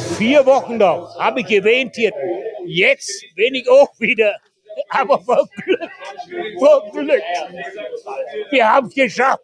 [0.00, 2.12] Vor vier Wochen noch habe ich gewähnt hier.
[2.66, 4.34] Jetzt bin ich auch wieder.
[4.88, 5.90] Aber vor Glück,
[6.58, 7.22] vor Glück.
[8.50, 9.42] Wir haben es geschafft.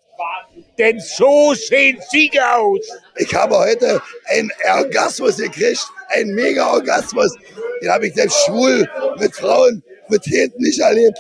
[0.79, 2.89] Denn so sehen Sieger aus.
[3.17, 7.37] Ich habe heute einen Orgasmus gekriegt, einen Mega-Orgasmus.
[7.83, 11.19] Den habe ich selbst schwul mit Frauen mit hinten nicht erlebt.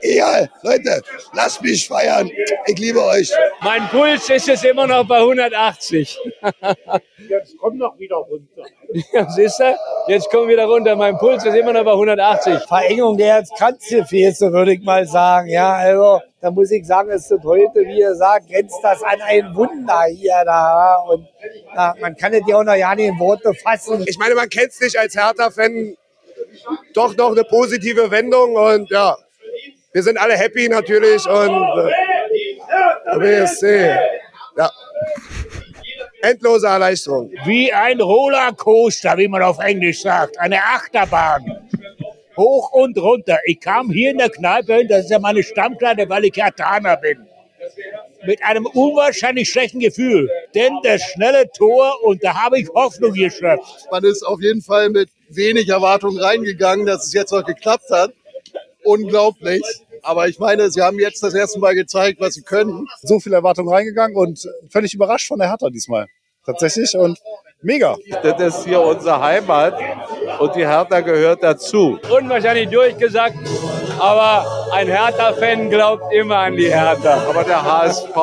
[0.00, 2.30] Egal, Leute, lasst mich feiern.
[2.66, 3.32] Ich liebe euch.
[3.62, 6.18] Mein Puls ist es immer noch bei 180.
[7.28, 8.62] Jetzt komm noch wieder runter.
[9.12, 9.76] Ja, siehst du?
[10.06, 10.94] Jetzt wir wieder runter.
[10.96, 12.60] Mein Puls ist immer noch bei 180.
[12.68, 15.48] Verengung der Herzkranzgefäße, würde ich mal sagen.
[15.48, 19.20] Ja, also da muss ich sagen, es ist heute, wie ihr sagt, grenzt das an
[19.22, 20.96] ein Wunder hier da.
[21.08, 21.26] Und
[21.74, 24.04] ja, man kann es ja auch noch ja nicht in Worte fassen.
[24.06, 25.96] Ich meine, man kennt es nicht als Hertha-Fan.
[26.94, 29.16] Doch noch eine positive Wendung und ja,
[29.98, 33.96] wir sind alle happy natürlich und äh, WSC,
[34.56, 34.70] ja.
[36.22, 37.32] Endlose Erleichterung.
[37.44, 40.38] Wie ein Rollercoaster, wie man auf Englisch sagt.
[40.38, 41.68] Eine Achterbahn.
[42.36, 43.40] Hoch und runter.
[43.44, 46.96] Ich kam hier in der Kneipe hin, das ist ja meine Stammkleide, weil ich Hertaner
[46.96, 47.26] bin.
[48.24, 50.30] Mit einem unwahrscheinlich schlechten Gefühl.
[50.54, 53.88] Denn das schnelle Tor und da habe ich Hoffnung geschöpft.
[53.90, 58.12] Man ist auf jeden Fall mit wenig Erwartung reingegangen, dass es jetzt noch geklappt hat.
[58.84, 59.62] Unglaublich.
[60.02, 62.86] Aber ich meine, sie haben jetzt das erste Mal gezeigt, was sie können.
[63.02, 66.06] So viele Erwartungen reingegangen und völlig überrascht von der Hertha diesmal.
[66.44, 67.18] Tatsächlich und
[67.60, 67.96] mega.
[68.22, 69.74] Das ist hier unsere Heimat
[70.38, 71.98] und die Hertha gehört dazu.
[72.10, 73.36] Unwahrscheinlich durchgesagt,
[73.98, 77.28] aber ein Hertha-Fan glaubt immer an die Hertha.
[77.28, 78.14] Aber der HSV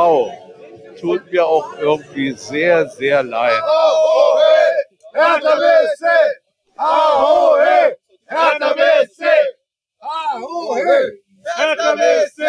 [1.00, 3.62] tut mir auch irgendwie sehr, sehr leid.
[5.14, 6.06] Hertha BSC!
[6.78, 7.98] Ahohe!
[8.26, 9.24] Hertha BSC!
[10.00, 11.25] Ahohe!
[11.46, 12.42] Hertha BSC!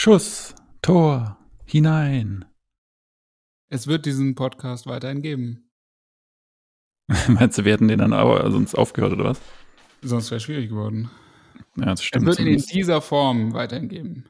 [0.00, 2.44] Schuss, Tor, hinein.
[3.68, 5.72] Es wird diesen Podcast weiterhin geben.
[7.26, 9.40] Meinst du, wir hätten den dann aber sonst aufgehört, oder was?
[10.00, 11.10] Sonst wäre es schwierig geworden.
[11.74, 12.26] Ja, das Es stimmt.
[12.26, 14.26] wird ihn in dieser Form weiterhin geben.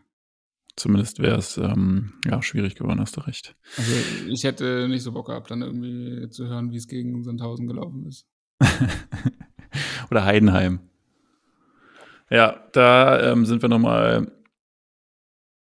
[0.74, 3.54] zumindest wäre es ähm, ja, schwierig geworden, hast du recht.
[3.76, 3.92] Also
[4.26, 8.06] ich hätte nicht so Bock gehabt, dann irgendwie zu hören, wie es gegen Sandhausen gelaufen
[8.06, 8.26] ist.
[10.10, 10.80] oder Heidenheim.
[12.30, 14.32] Ja, da ähm, sind wir nochmal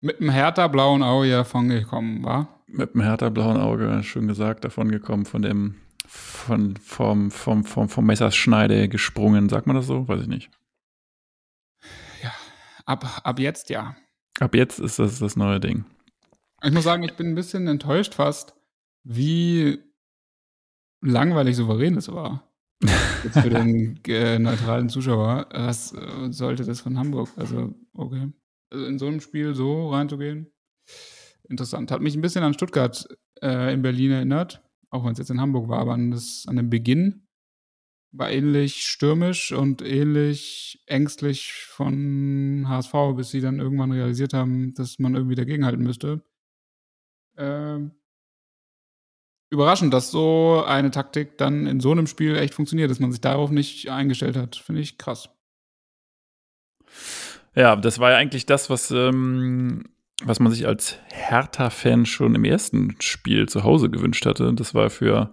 [0.06, 2.56] Mit einem härter blauen Auge davon gekommen, war?
[2.68, 5.74] mit dem härter blauen Auge, schön gesagt, davon gekommen, von dem,
[6.06, 10.06] von, vom, vom, vom, vom Messerschneide gesprungen, sagt man das so?
[10.06, 10.50] Weiß ich nicht.
[12.84, 13.96] Ab, ab jetzt ja.
[14.38, 15.84] Ab jetzt ist das das neue Ding.
[16.62, 18.54] Ich muss sagen, ich bin ein bisschen enttäuscht fast,
[19.02, 19.80] wie
[21.00, 22.48] langweilig souverän es war.
[23.24, 25.48] Jetzt für den äh, neutralen Zuschauer.
[25.50, 27.28] Was äh, sollte das von Hamburg?
[27.36, 28.30] Also, okay.
[28.70, 30.52] Also in so einem Spiel so reinzugehen,
[31.48, 31.90] interessant.
[31.90, 33.06] Hat mich ein bisschen an Stuttgart
[33.42, 36.56] äh, in Berlin erinnert, auch wenn es jetzt in Hamburg war, aber an, das, an
[36.56, 37.22] den Beginn.
[38.12, 44.98] War ähnlich stürmisch und ähnlich ängstlich von HSV, bis sie dann irgendwann realisiert haben, dass
[44.98, 46.22] man irgendwie dagegenhalten müsste.
[47.36, 47.92] Ähm,
[49.50, 53.20] überraschend, dass so eine Taktik dann in so einem Spiel echt funktioniert, dass man sich
[53.20, 54.56] darauf nicht eingestellt hat.
[54.56, 55.28] Finde ich krass.
[57.56, 59.84] Ja, das war ja eigentlich das, was, ähm,
[60.22, 64.52] was man sich als Hertha-Fan schon im ersten Spiel zu Hause gewünscht hatte.
[64.52, 65.32] Das war für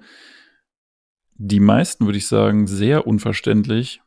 [1.36, 4.02] die meisten, würde ich sagen, sehr unverständlich,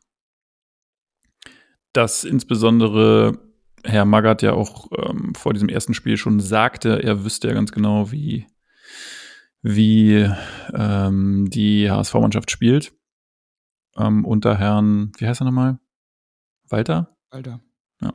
[1.93, 3.39] dass insbesondere
[3.83, 7.71] Herr Magath ja auch ähm, vor diesem ersten Spiel schon sagte, er wüsste ja ganz
[7.71, 8.47] genau, wie,
[9.61, 10.27] wie
[10.73, 12.93] ähm, die HSV-Mannschaft spielt.
[13.95, 15.77] Ähm, unter Herrn, wie heißt er nochmal?
[16.67, 17.15] Walter?
[17.29, 17.61] Alter.
[18.01, 18.13] Ja.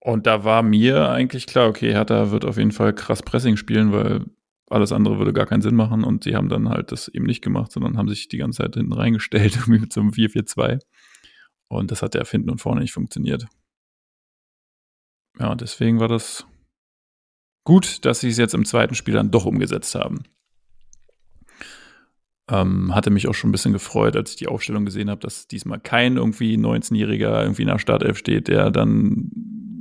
[0.00, 3.92] Und da war mir eigentlich klar, okay, Hertha wird auf jeden Fall krass Pressing spielen,
[3.92, 4.24] weil
[4.70, 7.42] alles andere würde gar keinen Sinn machen und sie haben dann halt das eben nicht
[7.42, 10.80] gemacht, sondern haben sich die ganze Zeit hinten reingestellt, irgendwie mit so einem 4-4-2.
[11.68, 13.46] Und das hat ja hinten und vorne nicht funktioniert.
[15.38, 16.46] Ja, und deswegen war das
[17.64, 20.24] gut, dass sie es jetzt im zweiten Spiel dann doch umgesetzt haben.
[22.50, 25.48] Ähm, hatte mich auch schon ein bisschen gefreut, als ich die Aufstellung gesehen habe, dass
[25.48, 29.30] diesmal kein irgendwie 19-Jähriger irgendwie in der Startelf steht, der dann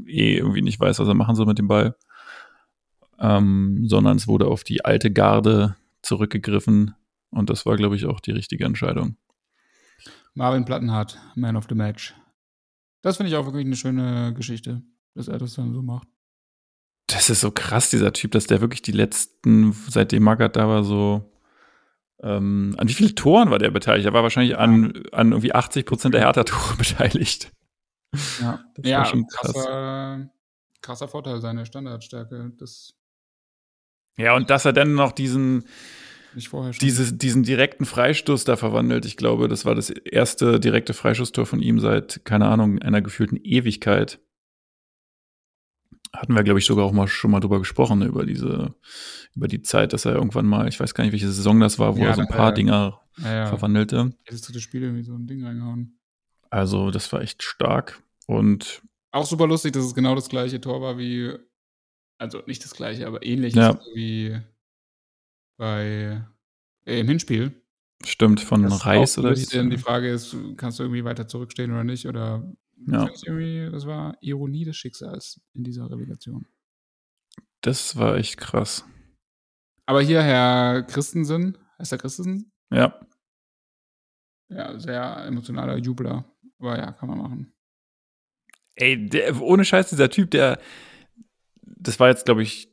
[0.06, 1.96] eh irgendwie nicht weiß, was er machen soll mit dem Ball.
[3.20, 6.94] ähm, sondern es wurde auf die alte Garde zurückgegriffen
[7.32, 9.18] und das war, glaube ich, auch die richtige Entscheidung.
[10.34, 12.14] Marvin Plattenhardt, Man of the Match.
[13.02, 14.84] Das finde ich auch wirklich eine schöne Geschichte,
[15.16, 16.08] dass er das dann so macht.
[17.08, 20.84] Das ist so krass, dieser Typ, dass der wirklich die letzten, seitdem Magath da war,
[20.84, 21.32] so
[22.24, 24.06] ähm, an wie viele Toren war der beteiligt?
[24.06, 27.52] Er war wahrscheinlich an, an irgendwie 80 Prozent der Hertha-Tore beteiligt.
[28.42, 29.54] Ja, Das ja war schon krass.
[29.54, 30.30] krasser,
[30.82, 32.54] krasser Vorteil, seine Standardstärke.
[32.58, 32.94] Das
[34.18, 35.66] Ja, und dass er dann noch diesen,
[36.34, 36.80] nicht vorher schon.
[36.80, 39.06] dieses, diesen direkten Freistoß da verwandelt.
[39.06, 43.38] Ich glaube, das war das erste direkte Freischusstor von ihm seit, keine Ahnung, einer gefühlten
[43.38, 44.20] Ewigkeit.
[46.18, 48.74] Hatten wir, glaube ich, sogar auch mal schon mal drüber gesprochen, über diese,
[49.36, 51.96] über die Zeit, dass er irgendwann mal, ich weiß gar nicht, welche Saison das war,
[51.96, 52.52] wo Ja, er so ein paar ja.
[52.54, 53.46] Dinger Ja, ja.
[53.48, 54.14] verwandelte.
[54.28, 56.00] Jedes dritte Spiel irgendwie so ein Ding reingehauen.
[56.50, 58.02] Also, das war echt stark.
[58.26, 58.82] Und
[59.12, 61.34] Auch super lustig, dass es genau das gleiche Tor war wie,
[62.20, 63.80] also nicht das gleiche, aber ähnlich Ja.
[63.94, 64.40] wie
[65.58, 66.24] bei
[66.86, 67.62] äh, im Hinspiel.
[68.04, 71.84] stimmt, von Das Reis oder wie die Frage ist, kannst du irgendwie weiter zurückstehen oder
[71.84, 72.08] nicht?
[72.08, 72.44] Oder
[72.86, 73.06] Ja.
[73.06, 76.46] Das war Ironie des Schicksals in dieser Relegation.
[77.62, 78.86] Das war echt krass.
[79.86, 82.52] Aber hier Herr Christensen, heißt er Christensen?
[82.72, 83.00] Ja.
[84.50, 86.26] Ja, sehr emotionaler Jubler.
[86.60, 87.54] Aber ja, kann man machen.
[88.76, 90.60] Ey, der, ohne Scheiß, dieser Typ, der,
[91.64, 92.72] das war jetzt, glaube ich,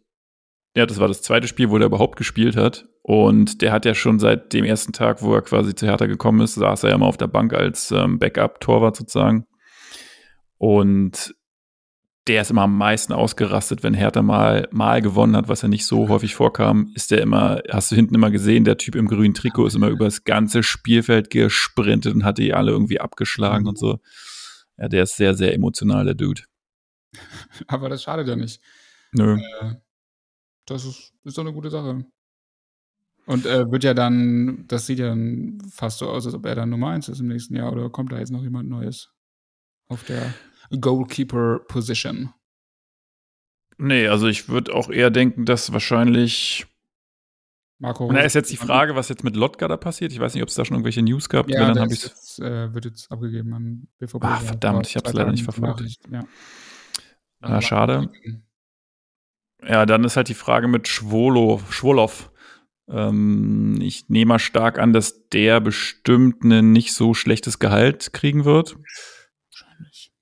[0.76, 2.88] ja, das war das zweite Spiel, wo der überhaupt gespielt hat.
[3.02, 6.40] Und der hat ja schon seit dem ersten Tag, wo er quasi zu Hertha gekommen
[6.40, 9.46] ist, saß er ja mal auf der Bank als ähm, Backup-Torwart sozusagen.
[10.58, 11.34] Und
[12.26, 15.84] der ist immer am meisten ausgerastet, wenn Hertha mal, mal gewonnen hat, was ja nicht
[15.84, 19.34] so häufig vorkam, ist der immer, hast du hinten immer gesehen, der Typ im grünen
[19.34, 23.78] Trikot ist immer über das ganze Spielfeld gesprintet und hat die alle irgendwie abgeschlagen und
[23.78, 23.98] so.
[24.78, 26.42] Ja, der ist sehr, sehr emotional, der Dude.
[27.66, 28.60] Aber das schadet ja nicht.
[29.12, 29.36] Nö.
[29.60, 29.74] Äh,
[30.66, 32.06] das ist, ist doch eine gute Sache.
[33.26, 36.54] Und äh, wird ja dann, das sieht ja dann fast so aus, als ob er
[36.54, 37.70] dann Nummer 1 ist im nächsten Jahr.
[37.72, 39.13] Oder kommt da jetzt noch jemand Neues
[39.94, 40.32] auf der
[40.78, 42.32] Goalkeeper-Position?
[43.78, 46.66] Nee, also ich würde auch eher denken, dass wahrscheinlich.
[47.78, 50.12] Marco Rose- ist jetzt die Frage, was jetzt mit Lotka da passiert.
[50.12, 51.48] Ich weiß nicht, ob es da schon irgendwelche News gab.
[51.50, 54.24] Ja, dann habe ich jetzt, äh, wird jetzt abgegeben an BVB.
[54.24, 55.80] Ah, Da verdammt, ich hab's zwei leider nicht verfolgt.
[55.80, 56.24] Nachricht, Ja.
[57.40, 58.10] Ah, schade.
[59.66, 62.30] Ja, dann ist halt die Frage mit Schwolo, Schwolow.
[62.88, 68.44] Ähm, ich nehme mal stark an, dass der bestimmt ein nicht so schlechtes Gehalt kriegen
[68.44, 68.76] wird.
[69.78, 70.12] Wahrscheinlich.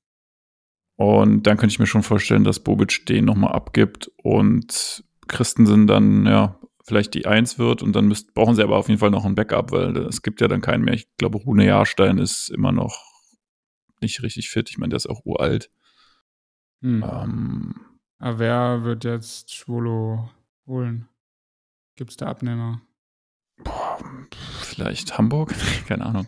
[0.96, 6.26] Und dann könnte ich mir schon vorstellen, dass Bobic den nochmal abgibt und Christensen dann,
[6.26, 9.24] ja, vielleicht die Eins wird und dann müsst, brauchen sie aber auf jeden Fall noch
[9.24, 10.94] ein Backup, weil es gibt ja dann keinen mehr.
[10.94, 12.94] Ich glaube, Rune Jahrstein ist immer noch
[14.00, 14.68] nicht richtig fit.
[14.68, 15.70] Ich meine, der ist auch uralt.
[16.82, 17.04] Hm.
[17.08, 17.74] Ähm,
[18.18, 20.28] Aber wer wird jetzt Schwolo
[20.66, 21.08] holen?
[21.96, 22.82] Gibt es da Abnehmer?
[23.64, 23.98] boah,
[24.60, 25.54] vielleicht Hamburg?
[25.86, 26.26] Keine Ahnung.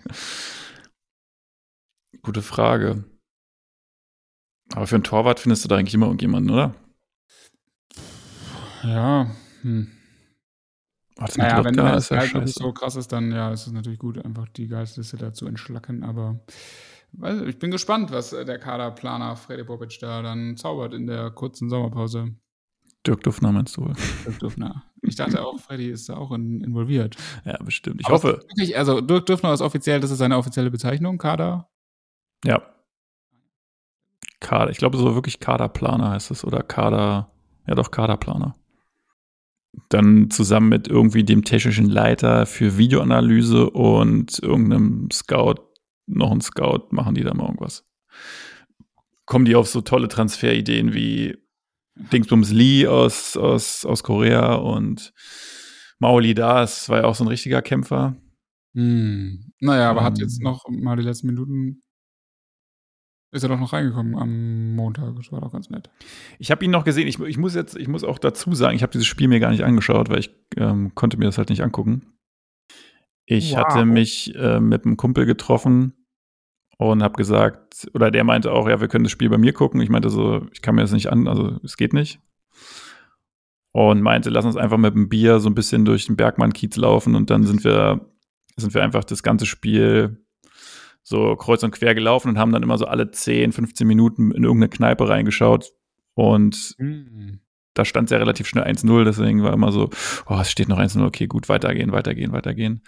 [2.22, 3.04] Gute Frage.
[4.74, 6.74] Aber für einen Torwart findest du da eigentlich immer irgendjemanden, oder?
[8.82, 9.30] Ja,
[9.62, 9.90] hm.
[11.20, 12.58] Oh, das Naja, wenn das ist ja Gehalt nicht scheiße.
[12.58, 16.02] so krass ist, dann ja, ist es natürlich gut, einfach die Gehaltsliste da zu entschlacken.
[16.02, 16.40] Aber
[17.12, 21.30] weiß, ich bin gespannt, was äh, der Kaderplaner Freddy Bobic da dann zaubert in der
[21.30, 22.34] kurzen Sommerpause.
[23.06, 23.94] Dirk Duffner meinst du wohl?
[24.26, 24.82] Dirk Dürfner.
[25.02, 27.16] Ich dachte auch, Freddy ist da auch in, involviert.
[27.44, 28.00] Ja, bestimmt.
[28.00, 28.40] Ich Aber hoffe.
[28.48, 31.68] Wirklich, also Dirk Dürfner ist offiziell, das ist seine offizielle Bezeichnung, Kader.
[32.44, 32.73] Ja.
[34.44, 37.32] Kader, ich glaube, so wirklich Kaderplaner heißt es oder Kader,
[37.66, 38.54] ja doch Kaderplaner.
[39.88, 45.54] Dann zusammen mit irgendwie dem technischen Leiter für Videoanalyse und irgendeinem Scout,
[46.06, 47.86] noch ein Scout, machen die da mal irgendwas.
[49.24, 51.38] Kommen die auf so tolle Transferideen wie
[51.96, 55.14] Dingsbums Lee aus, aus, aus Korea und
[55.98, 58.14] Maoli da, das war ja auch so ein richtiger Kämpfer.
[58.74, 59.52] Hm.
[59.60, 60.24] Naja, aber hat Ähm.
[60.24, 61.80] jetzt noch mal die letzten Minuten.
[63.34, 65.16] Ist er doch noch reingekommen am Montag.
[65.16, 65.90] Das war doch ganz nett.
[66.38, 67.08] Ich habe ihn noch gesehen.
[67.08, 69.50] Ich, ich muss jetzt, ich muss auch dazu sagen, ich habe dieses Spiel mir gar
[69.50, 72.14] nicht angeschaut, weil ich ähm, konnte mir das halt nicht angucken.
[73.26, 73.58] Ich Wow.
[73.58, 75.94] hatte mich äh, mit einem Kumpel getroffen
[76.78, 79.80] und habe gesagt, oder der meinte auch, ja, wir können das Spiel bei mir gucken.
[79.80, 82.20] Ich meinte so, ich kann mir das nicht an, also es geht nicht.
[83.72, 87.16] Und meinte, lass uns einfach mit dem Bier so ein bisschen durch den Bergmann-Kiez laufen
[87.16, 88.08] und dann sind wir,
[88.56, 90.23] sind wir einfach das ganze Spiel
[91.04, 94.42] so kreuz und quer gelaufen und haben dann immer so alle 10, 15 Minuten in
[94.42, 95.70] irgendeine Kneipe reingeschaut.
[96.14, 97.40] Und Hm.
[97.74, 99.90] da stand es ja relativ schnell 1-0, deswegen war immer so,
[100.26, 102.82] oh, es steht noch 1-0, okay, gut, weitergehen, weitergehen, weitergehen.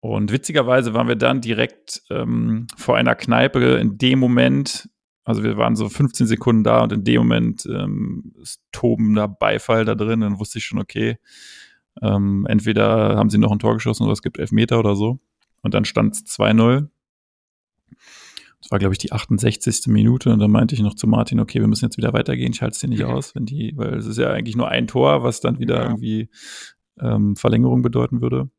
[0.00, 4.88] Und witzigerweise waren wir dann direkt ähm, vor einer Kneipe in dem Moment,
[5.24, 9.84] Also wir waren so 15 Sekunden da und in dem Moment ähm, ist tobender Beifall
[9.84, 10.20] da drin.
[10.20, 11.18] Dann wusste ich schon, okay,
[12.02, 15.20] ähm, entweder haben sie noch ein Tor geschossen oder es gibt Elfmeter oder so.
[15.60, 16.88] Und dann stand es 2-0.
[18.62, 19.88] Das war, glaube ich, die 68.
[19.88, 20.32] Minute.
[20.32, 22.52] Und dann meinte ich noch zu Martin, okay, wir müssen jetzt wieder weitergehen.
[22.52, 23.10] Ich halte es dir nicht mhm.
[23.10, 25.84] aus, wenn die, weil es ist ja eigentlich nur ein Tor, was dann wieder ja.
[25.84, 26.30] irgendwie
[27.00, 28.50] ähm, Verlängerung bedeuten würde.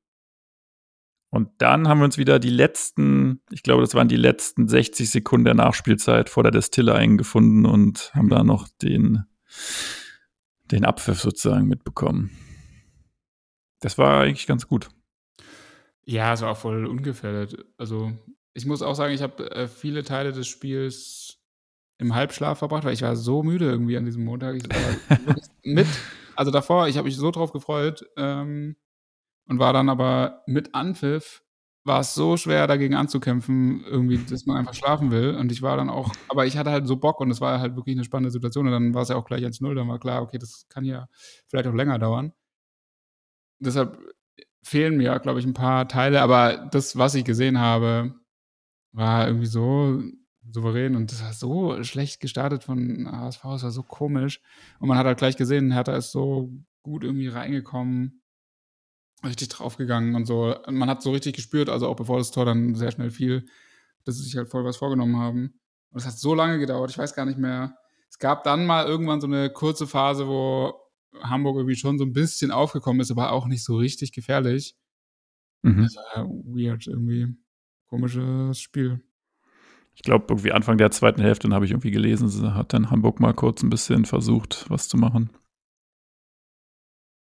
[1.30, 5.10] Und dann haben wir uns wieder die letzten, ich glaube, das waren die letzten 60
[5.10, 9.24] Sekunden der Nachspielzeit vor der Destille eingefunden und haben da noch den,
[10.66, 12.30] den Abpfiff sozusagen mitbekommen.
[13.80, 14.90] Das war eigentlich ganz gut.
[16.06, 17.66] Ja, es war auch voll ungefährdet.
[17.78, 18.12] Also,
[18.54, 21.40] ich muss auch sagen, ich habe äh, viele Teile des Spiels
[21.98, 24.56] im Halbschlaf verbracht, weil ich war so müde irgendwie an diesem Montag.
[24.56, 25.18] Ich war
[25.64, 25.88] mit,
[26.36, 28.76] also davor, ich habe mich so drauf gefreut ähm,
[29.48, 31.44] und war dann aber mit Anpfiff
[31.86, 35.36] war es so schwer, dagegen anzukämpfen, irgendwie, dass man einfach schlafen will.
[35.36, 37.76] Und ich war dann auch, aber ich hatte halt so Bock und es war halt
[37.76, 38.68] wirklich eine spannende Situation.
[38.68, 41.08] Und dann war es ja auch gleich 1-0, dann war klar, okay, das kann ja
[41.48, 42.32] vielleicht auch länger dauern.
[43.60, 43.98] Deshalb
[44.64, 48.16] fehlen mir, glaube ich, ein paar Teile, aber das, was ich gesehen habe,
[48.94, 50.02] war irgendwie so
[50.52, 54.42] souverän und das war so schlecht gestartet von HSV, es war so komisch.
[54.80, 56.52] Und man hat halt gleich gesehen, Hertha ist so
[56.84, 58.22] gut irgendwie reingekommen,
[59.26, 60.56] richtig draufgegangen und so.
[60.70, 63.46] Man hat so richtig gespürt, also auch bevor das Tor dann sehr schnell fiel,
[64.04, 65.60] dass sie sich halt voll was vorgenommen haben.
[65.92, 67.78] Und es hat so lange gedauert, ich weiß gar nicht mehr.
[68.10, 70.74] Es gab dann mal irgendwann so eine kurze Phase, wo
[71.22, 74.76] Hamburg irgendwie schon so ein bisschen aufgekommen ist, aber auch nicht so richtig gefährlich.
[75.62, 75.84] Mhm.
[75.84, 77.36] Das war weird, irgendwie.
[77.94, 79.00] Komisches Spiel.
[79.94, 83.20] Ich glaube, irgendwie Anfang der zweiten Hälfte, dann habe ich irgendwie gelesen, hat dann Hamburg
[83.20, 85.30] mal kurz ein bisschen versucht, was zu machen.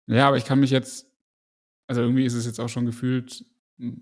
[0.08, 1.12] Ja, aber ich kann mich jetzt,
[1.88, 3.44] also irgendwie ist es jetzt auch schon gefühlt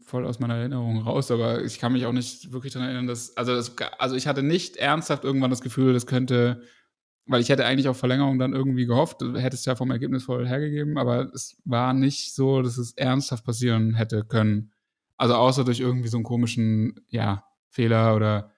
[0.04, 3.36] voll aus meiner Erinnerung raus, aber ich kann mich auch nicht wirklich daran erinnern, dass,
[3.36, 6.62] also, das, also ich hatte nicht ernsthaft irgendwann das Gefühl, das könnte
[7.26, 10.48] weil ich hätte eigentlich auf Verlängerung dann irgendwie gehofft, du hättest ja vom Ergebnis voll
[10.48, 14.72] hergegeben, aber es war nicht so, dass es ernsthaft passieren hätte können.
[15.20, 18.54] Also außer durch irgendwie so einen komischen, ja, Fehler oder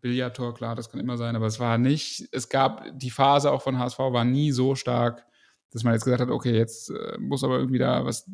[0.00, 3.60] Billardtor, klar, das kann immer sein, aber es war nicht, es gab, die Phase auch
[3.60, 5.26] von HSV war nie so stark,
[5.72, 8.30] dass man jetzt gesagt hat, okay, jetzt äh, muss aber irgendwie da was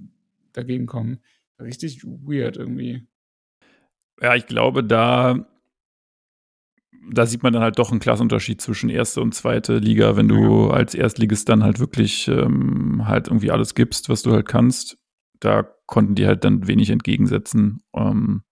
[0.53, 1.19] dagegen kommen.
[1.59, 3.09] Richtig weird irgendwie.
[4.21, 5.47] Ja, ich glaube, da
[7.09, 10.67] da sieht man dann halt doch einen Klassenunterschied zwischen erste und zweite Liga, wenn du
[10.67, 10.71] ja.
[10.75, 14.99] als Erstligist dann halt wirklich ähm, halt irgendwie alles gibst, was du halt kannst.
[15.41, 17.83] Da konnten die halt dann wenig entgegensetzen.
[17.95, 18.43] Ähm,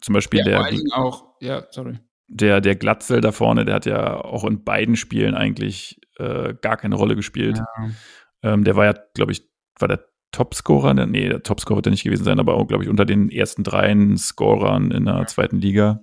[0.00, 0.96] zum Beispiel ja, der.
[0.96, 1.98] auch, ja, sorry.
[2.26, 6.76] Der, der Glatzel da vorne, der hat ja auch in beiden Spielen eigentlich äh, gar
[6.76, 7.58] keine Rolle gespielt.
[7.58, 7.90] Ja.
[8.42, 9.48] Ähm, der war ja, glaube ich,
[9.78, 10.94] war der Topscorer?
[10.94, 13.62] Nee, der Topscorer wird er nicht gewesen sein, aber auch, glaube ich, unter den ersten
[13.62, 16.00] dreien Scorern in der zweiten Liga.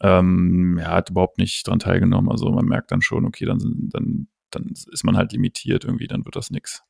[0.00, 2.30] Ähm, er hat überhaupt nicht dran teilgenommen.
[2.30, 6.24] Also man merkt dann schon, okay, dann, dann, dann ist man halt limitiert irgendwie, dann
[6.24, 6.84] wird das nix.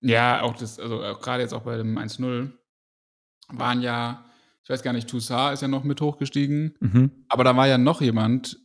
[0.00, 2.50] Ja, auch das, also gerade jetzt auch bei dem 1-0
[3.48, 4.24] waren ja,
[4.62, 7.10] ich weiß gar nicht, Toussaint ist ja noch mit hochgestiegen, mhm.
[7.28, 8.58] aber da war ja noch jemand,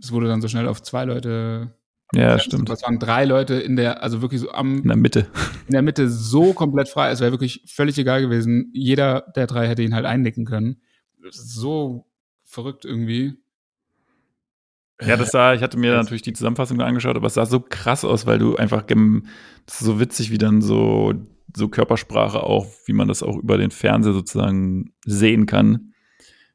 [0.00, 1.74] es wurde dann so schnell auf zwei Leute.
[2.14, 2.68] Ja, stimmt.
[2.68, 4.78] Das waren drei Leute in der, also wirklich so am.
[4.78, 5.26] In der Mitte.
[5.66, 7.10] In der Mitte so komplett frei.
[7.10, 8.70] Es wäre wirklich völlig egal gewesen.
[8.72, 10.82] Jeder der drei hätte ihn halt einnicken können.
[11.30, 12.06] So
[12.44, 13.43] verrückt irgendwie.
[15.00, 18.04] Ja, das sah, ich hatte mir natürlich die Zusammenfassung angeschaut, aber es sah so krass
[18.04, 21.14] aus, weil du einfach, das ist so witzig, wie dann so,
[21.56, 25.94] so Körpersprache auch, wie man das auch über den Fernseher sozusagen sehen kann,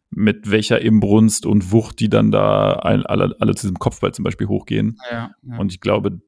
[0.09, 4.47] mit welcher Imbrunst und Wucht die dann da alle, alle zu diesem Kopfball zum Beispiel
[4.47, 4.97] hochgehen.
[5.11, 5.57] Ja, ja.
[5.57, 6.21] Und ich glaube,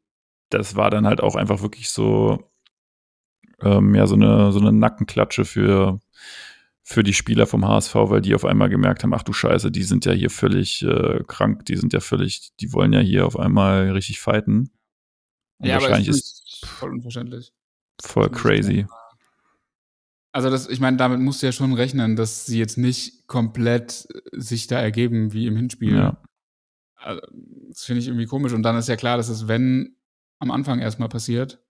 [0.49, 2.51] das war dann halt auch einfach wirklich so,
[3.61, 5.99] ähm, ja, so eine, so eine Nackenklatsche für,
[6.83, 9.83] für die Spieler vom HSV, weil die auf einmal gemerkt haben, ach du Scheiße, die
[9.83, 13.37] sind ja hier völlig äh, krank, die sind ja völlig, die wollen ja hier auf
[13.37, 14.71] einmal richtig fighten.
[15.59, 17.53] Und ja, wahrscheinlich aber ist voll unverständlich.
[18.01, 18.87] Voll crazy.
[20.33, 24.07] Also das, ich meine, damit musst du ja schon rechnen, dass sie jetzt nicht komplett
[24.13, 25.95] äh, sich da ergeben wie im Hinspiel.
[25.95, 26.17] Ja.
[26.95, 27.21] Also,
[27.69, 28.53] das finde ich irgendwie komisch.
[28.53, 29.95] Und dann ist ja klar, dass es, wenn
[30.39, 31.61] am Anfang erstmal passiert,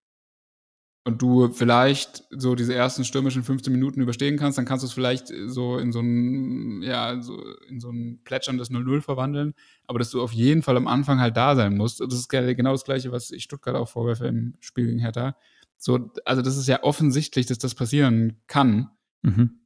[1.03, 4.93] und du vielleicht so diese ersten stürmischen 15 Minuten überstehen kannst, dann kannst du es
[4.93, 9.55] vielleicht so in so ein, ja, so in so ein plätscherndes 0-0 verwandeln.
[9.87, 12.01] Aber dass du auf jeden Fall am Anfang halt da sein musst.
[12.01, 15.35] Das ist genau das Gleiche, was ich Stuttgart auch vorwerfe im Spiel gegen Hertha.
[15.77, 18.91] So, also das ist ja offensichtlich, dass das passieren kann.
[19.23, 19.61] Mhm.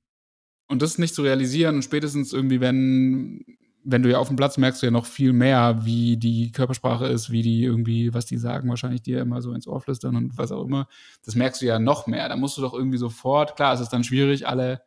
[0.68, 3.46] Und das nicht zu realisieren und spätestens irgendwie, wenn
[3.88, 7.06] wenn du ja auf dem Platz merkst du ja noch viel mehr, wie die Körpersprache
[7.06, 10.38] ist, wie die irgendwie, was die sagen, wahrscheinlich dir immer so ins Ohr flüstern und
[10.39, 10.88] was auch immer.
[11.24, 12.27] Das merkst du ja noch mehr.
[12.27, 14.82] Da musst du doch irgendwie sofort, klar, es ist dann schwierig, alle,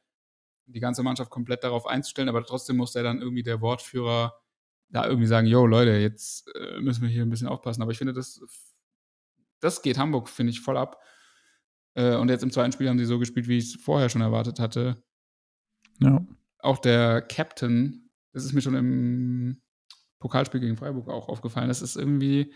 [0.66, 4.34] die ganze Mannschaft komplett darauf einzustellen, aber trotzdem muss ja dann irgendwie der Wortführer
[4.90, 7.82] da irgendwie sagen, yo, Leute, jetzt äh, müssen wir hier ein bisschen aufpassen.
[7.82, 8.40] Aber ich finde, das,
[9.60, 11.00] das geht Hamburg, finde ich, voll ab.
[11.94, 14.22] Äh, und jetzt im zweiten Spiel haben sie so gespielt, wie ich es vorher schon
[14.22, 15.02] erwartet hatte.
[16.00, 16.24] Ja.
[16.58, 18.07] Auch der Captain,
[18.38, 19.60] das ist mir schon im
[20.20, 21.68] Pokalspiel gegen Freiburg auch aufgefallen.
[21.68, 22.52] Das ist irgendwie,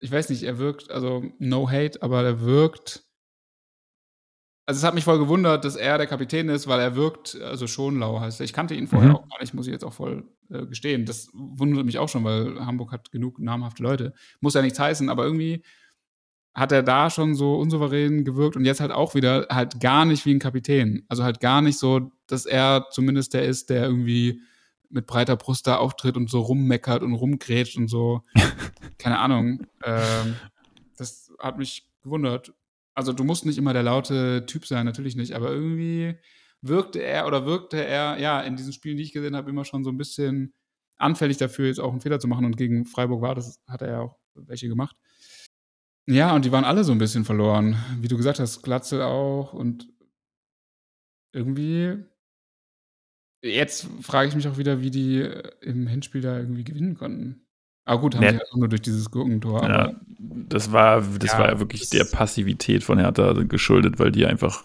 [0.00, 3.04] ich weiß nicht, er wirkt, also no hate, aber er wirkt.
[4.66, 7.66] Also es hat mich voll gewundert, dass er der Kapitän ist, weil er wirkt, also
[7.66, 8.40] schon lau heißt.
[8.40, 9.16] Ich kannte ihn vorher Mhm.
[9.16, 11.04] auch gar nicht, muss ich jetzt auch voll äh, gestehen.
[11.04, 14.14] Das wundert mich auch schon, weil Hamburg hat genug namhafte Leute.
[14.40, 15.62] Muss ja nichts heißen, aber irgendwie
[16.54, 20.24] hat er da schon so unsouverän gewirkt und jetzt halt auch wieder halt gar nicht
[20.24, 21.04] wie ein Kapitän.
[21.08, 24.40] Also halt gar nicht so, dass er zumindest der ist, der irgendwie
[24.94, 28.22] mit breiter Brust da auftritt und so rummeckert und rumgrätscht und so.
[28.98, 29.66] Keine Ahnung.
[29.82, 30.36] Ähm,
[30.96, 32.54] das hat mich gewundert.
[32.94, 36.16] Also du musst nicht immer der laute Typ sein, natürlich nicht, aber irgendwie
[36.62, 39.82] wirkte er oder wirkte er, ja, in diesen Spielen, die ich gesehen habe, immer schon
[39.82, 40.54] so ein bisschen
[40.96, 42.44] anfällig dafür, jetzt auch einen Fehler zu machen.
[42.44, 44.96] Und gegen Freiburg war das, hat er ja auch welche gemacht.
[46.06, 47.76] Ja, und die waren alle so ein bisschen verloren.
[48.00, 49.88] Wie du gesagt hast, Glatzel auch und
[51.32, 52.04] irgendwie.
[53.44, 57.46] Jetzt frage ich mich auch wieder, wie die äh, im Hinspiel da irgendwie gewinnen konnten.
[57.84, 58.30] Aber gut, haben Ja.
[58.30, 59.62] sie halt nur durch dieses Gurkentor.
[59.62, 64.24] Ja, das war, das Ja, war ja wirklich der Passivität von Hertha geschuldet, weil die
[64.24, 64.64] einfach,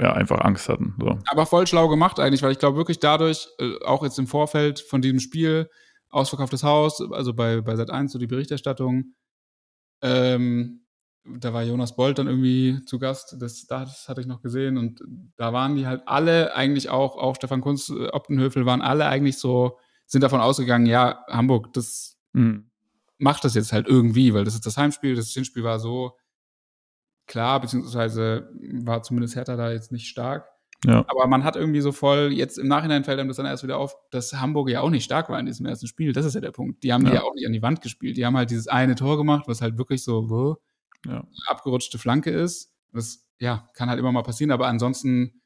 [0.00, 0.94] ja, einfach Angst hatten.
[0.98, 1.18] So.
[1.28, 4.80] Aber voll schlau gemacht eigentlich, weil ich glaube wirklich dadurch, äh, auch jetzt im Vorfeld
[4.80, 5.70] von diesem Spiel,
[6.10, 9.14] ausverkauftes Haus, also bei, bei Sat 1 so die Berichterstattung,
[10.02, 10.84] ähm,
[11.38, 15.02] da war Jonas Bolt dann irgendwie zu Gast, das, das hatte ich noch gesehen und
[15.36, 19.38] da waren die halt alle eigentlich auch, auch Stefan Kunz, äh, Optenhöfel waren alle eigentlich
[19.38, 22.70] so, sind davon ausgegangen, ja, Hamburg, das Mhm.
[23.18, 26.12] macht das jetzt halt irgendwie, weil das ist das Heimspiel, das Hinspiel war so
[27.26, 28.48] klar, beziehungsweise
[28.82, 30.48] war zumindest Hertha da jetzt nicht stark.
[30.84, 31.04] Ja.
[31.08, 33.78] Aber man hat irgendwie so voll, jetzt im Nachhinein fällt einem das dann erst wieder
[33.78, 36.12] auf, dass Hamburg ja auch nicht stark war in diesem ersten Spiel.
[36.12, 36.84] Das ist ja der Punkt.
[36.84, 37.16] Die haben die Ja.
[37.16, 38.16] ja auch nicht an die Wand gespielt.
[38.16, 40.56] Die haben halt dieses eine Tor gemacht, was halt wirklich so wo,
[41.06, 41.24] Ja.
[41.46, 42.72] abgerutschte Flanke ist.
[42.92, 45.40] Das ja, kann halt immer mal passieren, aber ansonsten,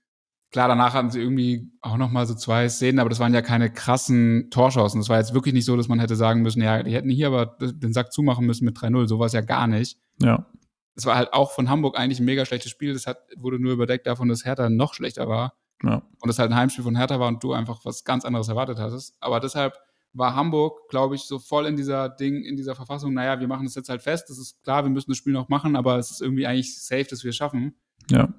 [0.50, 3.42] klar, danach hatten sie irgendwie auch noch mal so zwei Szenen, aber das waren ja
[3.42, 5.00] keine krassen Torschancen.
[5.00, 7.26] Das war jetzt wirklich nicht so, dass man hätte sagen müssen, ja, die hätten hier
[7.26, 9.08] aber den Sack zumachen müssen mit 3-0.
[9.08, 10.46] So war es ja gar nicht Ja.
[10.94, 12.92] es war halt auch von Hamburg eigentlich ein mega schlechtes Spiel.
[12.94, 15.54] Das hat, wurde nur überdeckt davon, dass Hertha noch schlechter war.
[15.82, 16.02] Ja.
[16.20, 18.78] Und es halt ein Heimspiel von Hertha war und du einfach was ganz anderes erwartet
[18.78, 19.16] hattest.
[19.20, 19.74] Aber deshalb
[20.14, 23.64] war Hamburg, glaube ich, so voll in dieser Ding, in dieser Verfassung, naja, wir machen
[23.64, 24.29] das jetzt halt fest.
[24.29, 27.05] Das ist klar, wir müssen das Spiel noch machen, aber es ist irgendwie eigentlich safe,
[27.05, 27.75] dass wir es schaffen.
[28.11, 28.33] Ja.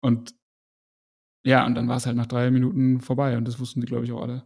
[0.00, 0.34] Und
[1.46, 4.04] ja, und dann war es halt nach drei Minuten vorbei und das wussten die, glaube
[4.04, 4.44] ich, auch alle.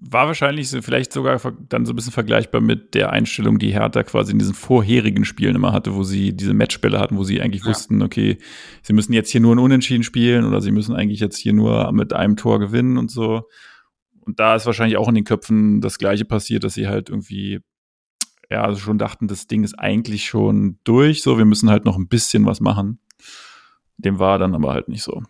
[0.00, 4.02] War wahrscheinlich so, vielleicht sogar dann so ein bisschen vergleichbar mit der Einstellung, die Hertha
[4.04, 7.62] quasi in diesen vorherigen Spielen immer hatte, wo sie diese Matchbälle hatten, wo sie eigentlich
[7.62, 7.68] Ja.
[7.68, 8.38] wussten, okay,
[8.82, 11.92] sie müssen jetzt hier nur ein Unentschieden spielen oder sie müssen eigentlich jetzt hier nur
[11.92, 13.48] mit einem Tor gewinnen und so.
[14.24, 17.60] Und da ist wahrscheinlich auch in den Köpfen das Gleiche passiert, dass sie halt irgendwie,
[18.50, 21.96] ja, also schon dachten, das Ding ist eigentlich schon durch, so, wir müssen halt noch
[21.96, 23.00] ein bisschen was machen.
[23.96, 25.22] Dem war dann aber halt nicht so.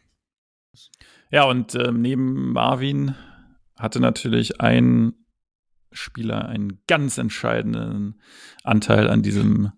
[1.30, 3.14] Ja, und ähm, neben Marvin
[3.76, 5.14] hatte natürlich ein
[5.90, 8.20] Spieler einen ganz entscheidenden
[8.62, 9.72] Anteil an diesem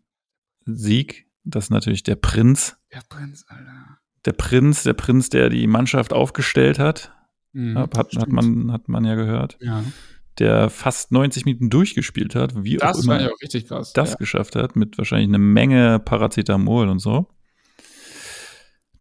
[0.64, 1.28] Sieg.
[1.44, 2.76] Das ist natürlich der Prinz.
[2.92, 3.98] Der Prinz, Alter.
[4.24, 7.13] Der Prinz, der Prinz, der die Mannschaft aufgestellt hat.
[7.54, 9.56] Mhm, hat, hat, man, hat man ja gehört.
[9.60, 9.84] Ja.
[10.38, 13.92] Der fast 90 Minuten durchgespielt hat, wie auch Das immer war ja auch richtig krass.
[13.92, 14.16] das ja.
[14.16, 17.28] geschafft hat, mit wahrscheinlich eine Menge Paracetamol und so.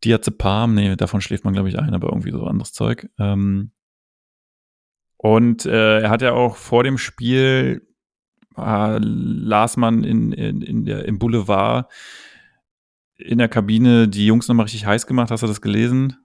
[0.04, 3.10] Diazepam, nee, davon schläft man, glaube ich, ein, aber irgendwie so anderes Zeug.
[3.18, 3.72] Ähm,
[5.18, 7.88] und äh, er hat ja auch vor dem Spiel,
[8.56, 11.92] äh, las man in, in, in der, im Boulevard
[13.16, 15.32] in der Kabine die Jungs nochmal richtig heiß gemacht.
[15.32, 16.18] Hast du das gelesen?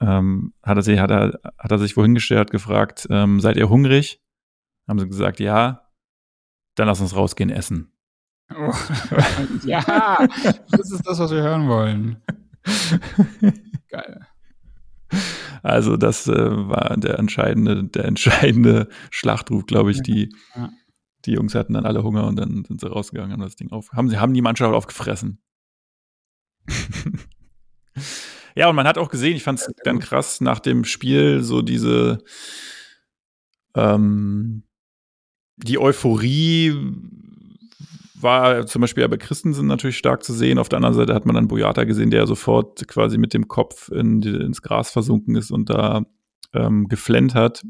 [0.00, 3.56] Ähm, hat, er sich, hat, er, hat er sich wohin gestellt, hat gefragt, ähm, seid
[3.56, 4.22] ihr hungrig?
[4.86, 5.88] Haben sie gesagt, ja.
[6.76, 7.92] Dann lass uns rausgehen essen.
[8.54, 8.72] Oh.
[9.64, 10.26] ja,
[10.70, 12.22] das ist das, was wir hören wollen.
[13.88, 14.26] Geil.
[15.62, 16.32] Also das äh,
[16.68, 20.02] war der entscheidende, der entscheidende Schlachtruf, glaube ich.
[20.02, 20.70] Die, Ja.
[21.24, 23.90] die Jungs hatten dann alle Hunger und dann sind sie rausgegangen, haben das Ding auf,
[23.92, 25.42] haben sie haben die Mannschaft aufgefressen.
[28.58, 31.62] ja, und man hat auch gesehen, ich fand es dann krass nach dem Spiel so
[31.62, 32.18] diese
[33.74, 34.64] ähm,
[35.56, 36.74] die Euphorie
[38.20, 40.58] war zum Beispiel ja bei Christensen natürlich stark zu sehen.
[40.58, 43.90] Auf der anderen Seite hat man dann Boyata gesehen, der sofort quasi mit dem Kopf
[43.90, 46.02] in ins Gras versunken ist und da
[46.52, 47.62] ähm, geflennt hat.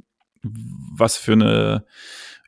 [0.42, 1.85] Was für eine,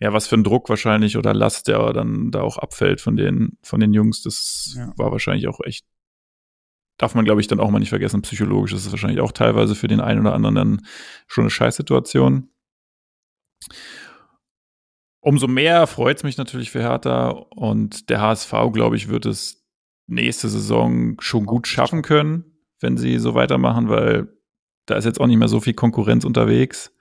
[0.00, 3.58] ja, was für ein Druck wahrscheinlich oder Last, der dann da auch abfällt von den,
[3.62, 4.22] von den Jungs.
[4.22, 4.92] Das Ja.
[4.96, 5.84] war wahrscheinlich auch echt,
[7.00, 9.74] darf man glaube ich dann auch mal nicht vergessen, psychologisch ist es wahrscheinlich auch teilweise
[9.74, 10.86] für den einen oder anderen dann
[11.26, 12.50] schon eine Scheißsituation.
[15.20, 19.66] Umso mehr freut es mich natürlich für Hertha und der HSV, glaube ich, wird es
[20.06, 22.44] nächste Saison schon gut schaffen können,
[22.80, 24.28] wenn sie so weitermachen, weil
[24.86, 26.92] da ist jetzt auch nicht mehr so viel Konkurrenz unterwegs.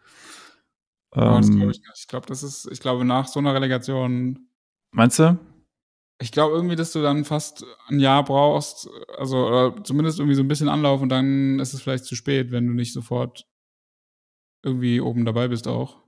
[1.15, 4.47] Ja, das Ähm, glaub ich ich glaube, das ist, ich glaube, nach so einer Relegation,
[4.91, 5.37] meinst du?
[6.21, 10.43] Ich glaube irgendwie, dass du dann fast ein Jahr brauchst, also oder zumindest irgendwie so
[10.43, 13.47] ein bisschen Anlauf und dann ist es vielleicht zu spät, wenn du nicht sofort
[14.63, 16.03] irgendwie oben dabei bist auch.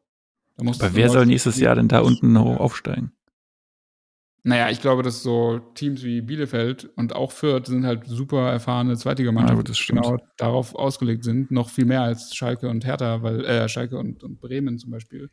[0.58, 3.14] Aber wer soll nächstes Jahr denn da unten hoch aufsteigen?
[4.44, 8.94] Naja, ich glaube, dass so Teams wie Bielefeld und auch Fürth sind halt super erfahrene
[8.94, 13.22] Ja, Zweitligamannschaften, das die genau darauf ausgelegt sind, noch viel mehr als Schalke und Hertha,
[13.22, 15.30] weil äh, Schalke und, und Bremen zum Beispiel.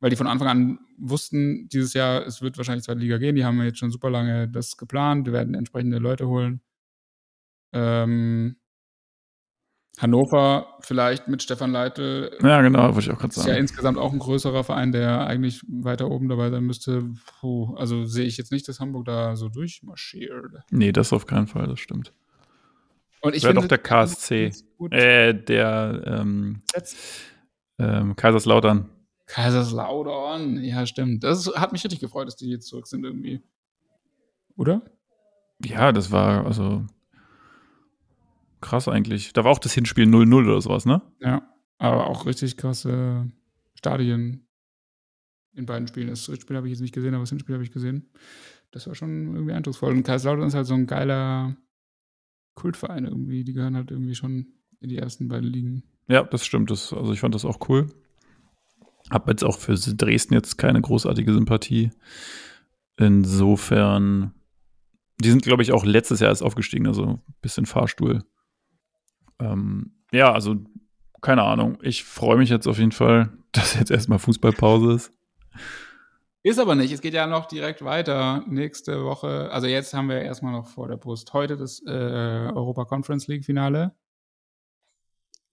[0.00, 3.34] Weil die von Anfang an wussten, dieses Jahr, es wird wahrscheinlich zweite Liga gehen.
[3.34, 5.26] Die haben jetzt schon super lange das geplant.
[5.26, 6.60] Wir werden entsprechende Leute holen.
[7.72, 8.56] Ähm,
[9.98, 12.30] Hannover vielleicht mit Stefan Leitl.
[12.40, 13.58] Ja, genau, wollte ich auch gerade Ist ja sagen.
[13.58, 17.04] insgesamt auch ein größerer Verein, der eigentlich weiter oben dabei sein müsste.
[17.40, 20.52] Puh, also sehe ich jetzt nicht, dass Hamburg da so durchmarschiert.
[20.70, 22.12] Nee, das auf keinen Fall, das stimmt.
[23.20, 24.52] Und ich Wäre finde, doch der KSC.
[24.90, 26.62] Äh, der ähm,
[27.78, 28.88] ähm, Kaiserslautern.
[29.28, 31.22] Kaiserslautern, ja, stimmt.
[31.22, 33.42] Das hat mich richtig gefreut, dass die jetzt zurück sind irgendwie.
[34.56, 34.82] Oder?
[35.62, 36.86] Ja, das war also
[38.62, 39.34] krass eigentlich.
[39.34, 41.02] Da war auch das Hinspiel 0-0 oder sowas, ne?
[41.20, 43.30] Ja, aber auch richtig krasse
[43.74, 44.48] Stadien
[45.54, 46.08] in beiden Spielen.
[46.08, 48.10] Das Rückspiel habe ich jetzt nicht gesehen, aber das Hinspiel habe ich gesehen.
[48.70, 49.92] Das war schon irgendwie eindrucksvoll.
[49.92, 51.54] Und Kaiserslautern ist halt so ein geiler
[52.54, 53.44] Kultverein irgendwie.
[53.44, 55.82] Die gehören halt irgendwie schon in die ersten beiden Ligen.
[56.08, 56.70] Ja, das stimmt.
[56.70, 57.88] Das, also ich fand das auch cool.
[59.10, 61.90] Hab jetzt auch für Dresden jetzt keine großartige Sympathie.
[62.96, 64.34] Insofern,
[65.18, 68.24] die sind, glaube ich, auch letztes Jahr erst aufgestiegen, also ein bisschen Fahrstuhl.
[69.38, 70.56] Ähm, ja, also
[71.20, 71.78] keine Ahnung.
[71.82, 75.12] Ich freue mich jetzt auf jeden Fall, dass jetzt erstmal Fußballpause ist.
[76.42, 76.92] Ist aber nicht.
[76.92, 78.44] Es geht ja noch direkt weiter.
[78.46, 82.84] Nächste Woche, also jetzt haben wir erstmal noch vor der Brust heute das äh, Europa
[82.84, 83.94] Conference League Finale.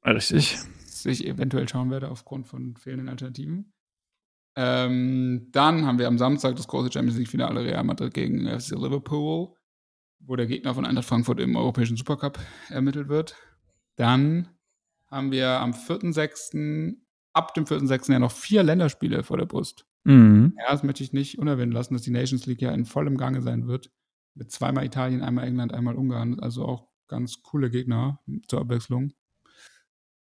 [0.06, 0.58] Richtig.
[1.06, 3.72] Das ich eventuell schauen werde aufgrund von fehlenden Alternativen.
[4.56, 8.72] Ähm, dann haben wir am Samstag das große Champions League Finale Real Madrid gegen FC
[8.72, 9.54] Liverpool,
[10.20, 12.40] wo der Gegner von Eintracht Frankfurt im Europäischen Supercup
[12.70, 13.36] ermittelt wird.
[13.98, 14.50] Dann
[15.08, 16.96] haben wir am 4.6.,
[17.34, 18.12] ab dem 4.6.
[18.12, 19.86] ja noch vier Länderspiele vor der Brust.
[20.06, 20.56] Mhm.
[20.58, 23.42] Ja, das möchte ich nicht unerwähnt lassen, dass die Nations League ja in vollem Gange
[23.42, 23.92] sein wird.
[24.34, 26.40] Mit zweimal Italien, einmal England, einmal Ungarn.
[26.40, 29.14] Also auch ganz coole Gegner zur Abwechslung.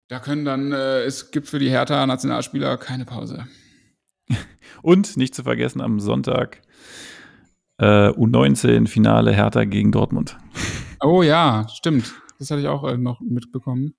[0.09, 3.47] Da können dann, äh, es gibt für die Hertha Nationalspieler keine Pause.
[4.83, 6.61] Und nicht zu vergessen, am Sonntag
[7.79, 10.37] äh, U19-Finale Hertha gegen Dortmund.
[11.07, 12.15] Oh ja, stimmt.
[12.39, 13.95] Das hatte ich auch äh, noch mitbekommen.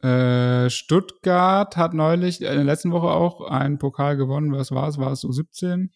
[0.00, 4.50] Äh, Stuttgart hat neulich, äh, in der letzten Woche auch einen Pokal gewonnen.
[4.52, 4.96] Was war es?
[4.96, 5.90] War es U17?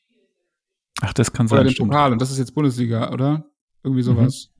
[1.00, 1.64] Ach, das kann Oder sein.
[1.64, 1.90] den stimmt.
[1.92, 2.12] Pokal.
[2.12, 3.46] Und das ist jetzt Bundesliga, oder?
[3.82, 4.50] Irgendwie sowas.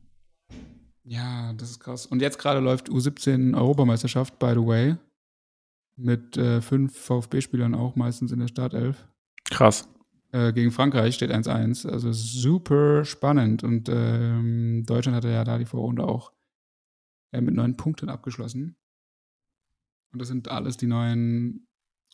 [1.11, 2.07] Ja, das ist krass.
[2.07, 4.97] Und jetzt gerade läuft U17 Europameisterschaft, by the way.
[5.97, 9.09] Mit äh, fünf VfB-Spielern auch meistens in der Startelf.
[9.51, 9.89] Krass.
[10.31, 11.89] Äh, gegen Frankreich steht 1-1.
[11.89, 13.65] Also super spannend.
[13.65, 16.31] Und ähm, Deutschland hatte ja da die Vorrunde auch
[17.33, 18.77] äh, mit neun Punkten abgeschlossen.
[20.13, 21.67] Und das sind alles die neuen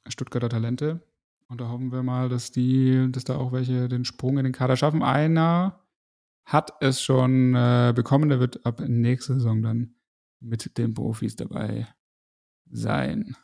[0.09, 1.03] Stuttgarter Talente.
[1.49, 4.55] Und da hoffen wir mal, dass die, dass da auch welche den Sprung in den
[4.55, 5.03] Kader schaffen.
[5.03, 5.86] Einer
[6.47, 9.95] hat es schon äh, bekommen, der wird ab nächste Saison dann
[10.41, 11.89] mit den Profis dabei
[12.71, 13.37] sein.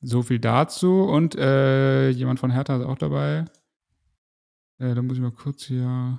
[0.00, 1.04] So viel dazu.
[1.04, 3.44] Und äh, jemand von Hertha ist auch dabei.
[4.78, 6.18] Äh, da muss ich mal kurz hier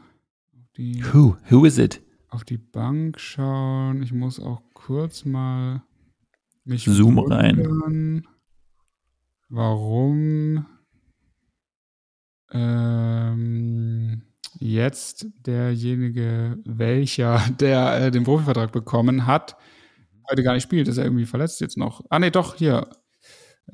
[0.58, 1.38] auf die, Who?
[1.50, 2.02] Who is it?
[2.30, 4.02] auf die Bank schauen.
[4.04, 5.84] Ich muss auch kurz mal
[6.66, 7.58] mich Zoom rein.
[7.58, 8.28] wundern,
[9.50, 10.66] Warum
[12.52, 14.24] ähm,
[14.60, 19.56] jetzt derjenige, welcher der äh, den Profivertrag bekommen hat,
[20.30, 22.04] heute gar nicht spielt, ist er irgendwie verletzt jetzt noch.
[22.10, 22.88] Ah, nee, doch, hier.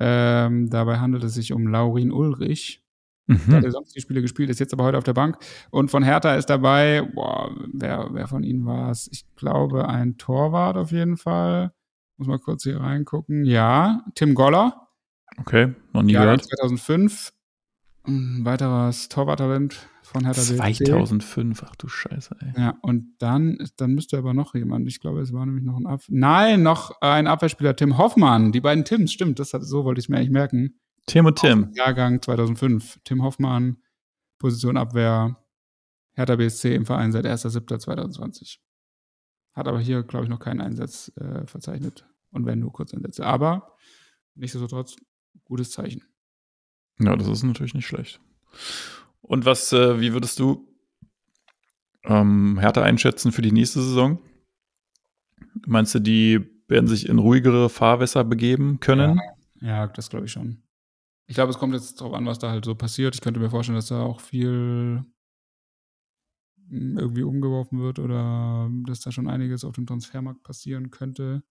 [0.00, 2.80] Ähm, dabei handelt es sich um Laurin Ulrich.
[3.26, 3.62] Der hat Mhm.
[3.64, 5.38] ja sonst die Spiele gespielt, ist jetzt aber heute auf der Bank.
[5.70, 9.08] Und von Hertha ist dabei, boah, wer, wer von ihnen war es?
[9.10, 11.72] Ich glaube, ein Torwart auf jeden Fall.
[12.18, 13.44] Muss mal kurz hier reingucken.
[13.44, 14.88] Ja, Tim Goller.
[15.38, 16.48] Okay, noch nie Jahrgang gehört.
[16.60, 17.32] 2005.
[18.06, 20.84] Ein weiteres Torwarttalent von Hertha BSC.
[20.84, 22.52] 2005, ach du Scheiße, ey.
[22.60, 24.86] Ja, und dann, dann müsste aber noch jemand.
[24.86, 28.52] Ich glaube, es war nämlich noch ein Ab Nein, noch ein Abwehrspieler, Tim Hoffmann.
[28.52, 30.78] Die beiden Tims, stimmt, das hat, so wollte ich es mir eigentlich merken.
[31.06, 31.70] Tim und Tim.
[31.74, 33.00] Jahrgang 2005.
[33.04, 33.78] Tim Hoffmann,
[34.38, 35.38] Position Abwehr,
[36.12, 38.58] Hertha BSC im Verein seit 1.7.2020.
[39.54, 42.06] Hat aber hier, glaube ich, noch keinen Einsatz äh, verzeichnet.
[42.30, 43.24] Und wenn nur Kurzeinsätze.
[43.24, 43.76] Aber
[44.34, 44.96] nichtsdestotrotz,
[45.44, 46.02] gutes Zeichen.
[46.98, 48.20] Ja, das ist natürlich nicht schlecht.
[49.26, 50.68] Und was, äh, wie würdest du
[52.04, 54.18] ähm, Hertha einschätzen für die nächste Saison?
[55.66, 59.18] Meinst du, die werden sich in ruhigere Fahrwässer begeben können?
[59.60, 60.62] Ja, ja das glaube ich schon.
[61.26, 63.14] Ich glaube, es kommt jetzt darauf an, was da halt so passiert.
[63.14, 65.02] Ich könnte mir vorstellen, dass da auch viel
[66.70, 71.42] irgendwie umgeworfen wird oder dass da schon einiges auf dem Transfermarkt passieren könnte.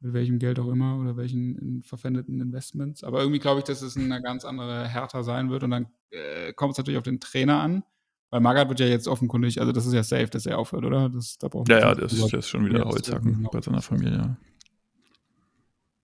[0.00, 3.02] Mit welchem Geld auch immer oder welchen verpfändeten Investments.
[3.02, 5.64] Aber irgendwie glaube ich, dass es eine ganz andere Härter sein wird.
[5.64, 7.82] Und dann äh, kommt es natürlich auf den Trainer an.
[8.30, 11.08] Weil Magath wird ja jetzt offenkundig, also das ist ja safe, dass er aufhört, oder?
[11.08, 14.36] Das, da ja, ja, das, das ist schon wieder Holzhacken bei seiner Familie.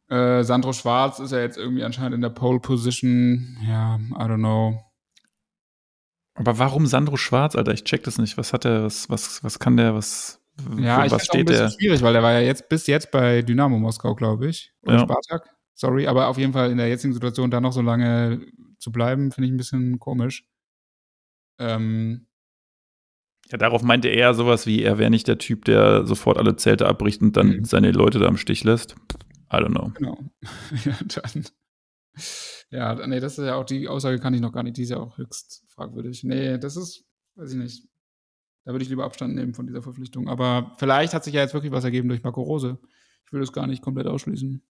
[0.09, 3.59] Äh, Sandro Schwarz ist ja jetzt irgendwie anscheinend in der Pole Position.
[3.67, 4.83] Ja, I don't know.
[6.35, 7.73] Aber warum Sandro Schwarz, Alter?
[7.73, 8.37] Ich check das nicht.
[8.37, 10.41] Was hat er, was, was, was kann der, was,
[10.79, 11.71] ja, ich was steht der?
[11.71, 14.73] schwierig, weil der war ja jetzt bis jetzt bei Dynamo Moskau, glaube ich.
[14.83, 15.01] Oder ja.
[15.01, 15.49] Spartak.
[15.75, 18.47] Sorry, aber auf jeden Fall in der jetzigen Situation da noch so lange
[18.79, 20.47] zu bleiben, finde ich ein bisschen komisch.
[21.59, 22.27] Ähm,
[23.51, 26.87] ja, darauf meinte er sowas wie, er wäre nicht der Typ, der sofort alle Zelte
[26.87, 27.65] abbricht und dann mhm.
[27.65, 28.97] seine Leute da im Stich lässt.
[29.53, 29.91] I don't know.
[29.95, 30.19] Genau.
[30.85, 31.45] ja, dann.
[32.71, 34.77] Ja, nee, das ist ja auch die Aussage, kann ich noch gar nicht.
[34.77, 36.25] Die ist ja auch höchst fragwürdig.
[36.25, 37.05] Nee, das ist,
[37.37, 37.89] weiß ich nicht.
[38.65, 40.29] Da würde ich lieber Abstand nehmen von dieser Verpflichtung.
[40.29, 42.79] Aber vielleicht hat sich ja jetzt wirklich was ergeben durch Marco Rose.
[43.27, 44.63] Ich will das gar nicht komplett ausschließen.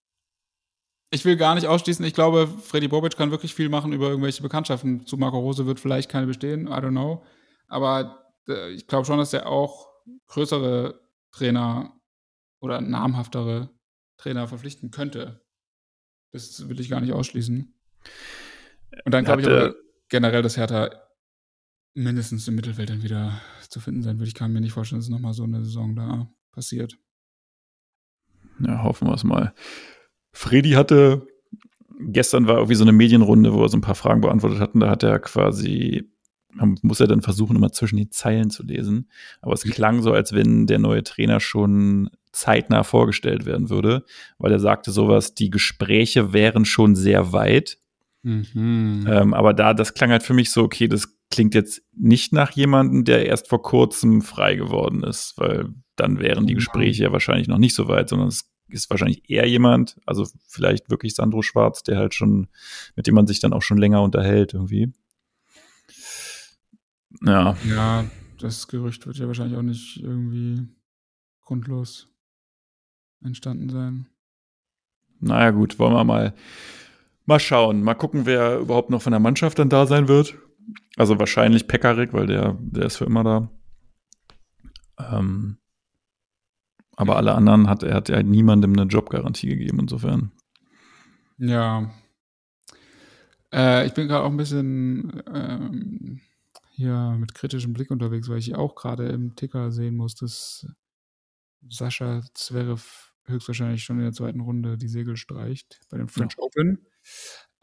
[1.11, 2.05] Ich will gar nicht ausschließen.
[2.05, 5.07] Ich glaube, Freddy Bobic kann wirklich viel machen über irgendwelche Bekanntschaften.
[5.07, 6.67] Zu Marco Rose wird vielleicht keine bestehen.
[6.67, 7.25] I don't know.
[7.69, 9.89] Aber äh, ich glaube schon, dass er auch
[10.27, 11.93] größere Trainer
[12.61, 13.71] oder namhaftere
[14.17, 15.45] Trainer verpflichten könnte.
[16.33, 17.73] Das will ich gar nicht ausschließen.
[19.05, 19.75] Und dann glaube ich aber
[20.09, 20.91] generell, dass Hertha
[21.95, 24.29] mindestens im Mittelfeld dann wieder zu finden sein wird.
[24.29, 26.99] Ich kann mir nicht vorstellen, dass nochmal so eine Saison da passiert.
[28.61, 29.55] Ja, hoffen wir es mal.
[30.33, 31.27] Freddy hatte,
[32.01, 34.81] gestern war irgendwie so eine Medienrunde, wo er so ein paar Fragen beantwortet hat und
[34.81, 36.11] da hat er quasi,
[36.53, 40.13] man muss ja dann versuchen, immer zwischen die Zeilen zu lesen, aber es klang so,
[40.13, 44.05] als wenn der neue Trainer schon zeitnah vorgestellt werden würde,
[44.39, 47.79] weil er sagte sowas, die Gespräche wären schon sehr weit.
[48.23, 49.07] Mhm.
[49.09, 52.53] Ähm, aber da, das klang halt für mich so, okay, das klingt jetzt nicht nach
[52.53, 57.49] jemandem, der erst vor kurzem frei geworden ist, weil dann wären die Gespräche ja wahrscheinlich
[57.49, 61.83] noch nicht so weit, sondern es ist wahrscheinlich eher jemand, also vielleicht wirklich Sandro Schwarz,
[61.83, 62.49] der halt schon,
[62.97, 64.93] mit dem man sich dann auch schon länger unterhält irgendwie.
[67.25, 67.57] Ja.
[67.69, 68.05] Ja,
[68.39, 70.67] das Gerücht wird ja wahrscheinlich auch nicht irgendwie
[71.43, 72.09] grundlos
[73.23, 74.07] entstanden sein.
[75.21, 76.35] Naja, gut, wollen wir mal,
[77.25, 77.83] mal schauen.
[77.83, 80.37] Mal gucken, wer überhaupt noch von der Mannschaft dann da sein wird.
[80.97, 83.51] Also wahrscheinlich Pekarik, weil der, der ist für immer da.
[84.99, 85.59] Ähm,
[86.97, 90.33] aber alle anderen hat er hat ja niemandem eine Jobgarantie gegeben, insofern.
[91.39, 91.91] Ja.
[93.53, 96.21] Äh, ich bin gerade auch ein bisschen ähm,
[96.71, 100.67] hier mit kritischem Blick unterwegs, weil ich auch gerade im Ticker sehen muss, dass
[101.69, 106.45] Sascha Zverev höchstwahrscheinlich schon in der zweiten Runde die Segel streicht bei dem French ja.
[106.45, 106.79] Open.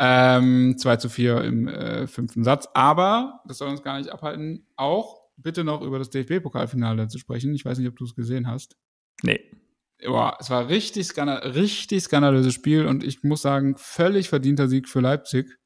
[0.04, 2.68] Ähm, 2 zu 4 im äh, fünften Satz.
[2.74, 7.54] Aber, das soll uns gar nicht abhalten, auch bitte noch über das DFB-Pokalfinale zu sprechen.
[7.54, 8.78] Ich weiß nicht, ob du es gesehen hast.
[9.22, 9.40] Nee.
[10.04, 14.90] Boah, es war richtig, skandal richtig skandalöses Spiel und ich muss sagen, völlig verdienter Sieg
[14.90, 15.60] für Leipzig.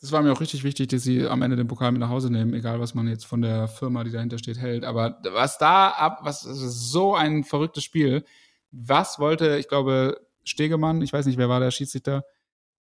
[0.00, 2.28] Das war mir auch richtig wichtig, dass sie am Ende den Pokal mit nach Hause
[2.28, 4.84] nehmen, egal was man jetzt von der Firma, die dahinter steht, hält.
[4.84, 8.24] Aber was da ab, was so ein verrücktes Spiel.
[8.72, 12.24] Was wollte, ich glaube, Stegemann, ich weiß nicht, wer war der Schiedsrichter,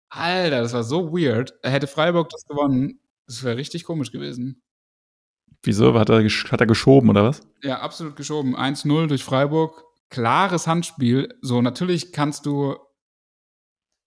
[0.09, 1.53] Alter, das war so weird.
[1.63, 4.61] Hätte Freiburg das gewonnen, das wäre richtig komisch gewesen.
[5.63, 5.93] Wieso?
[5.97, 7.41] Hat er, hat er geschoben oder was?
[7.61, 8.55] Ja, absolut geschoben.
[8.55, 9.83] 1-0 durch Freiburg.
[10.09, 11.35] Klares Handspiel.
[11.41, 12.77] So, natürlich kannst du.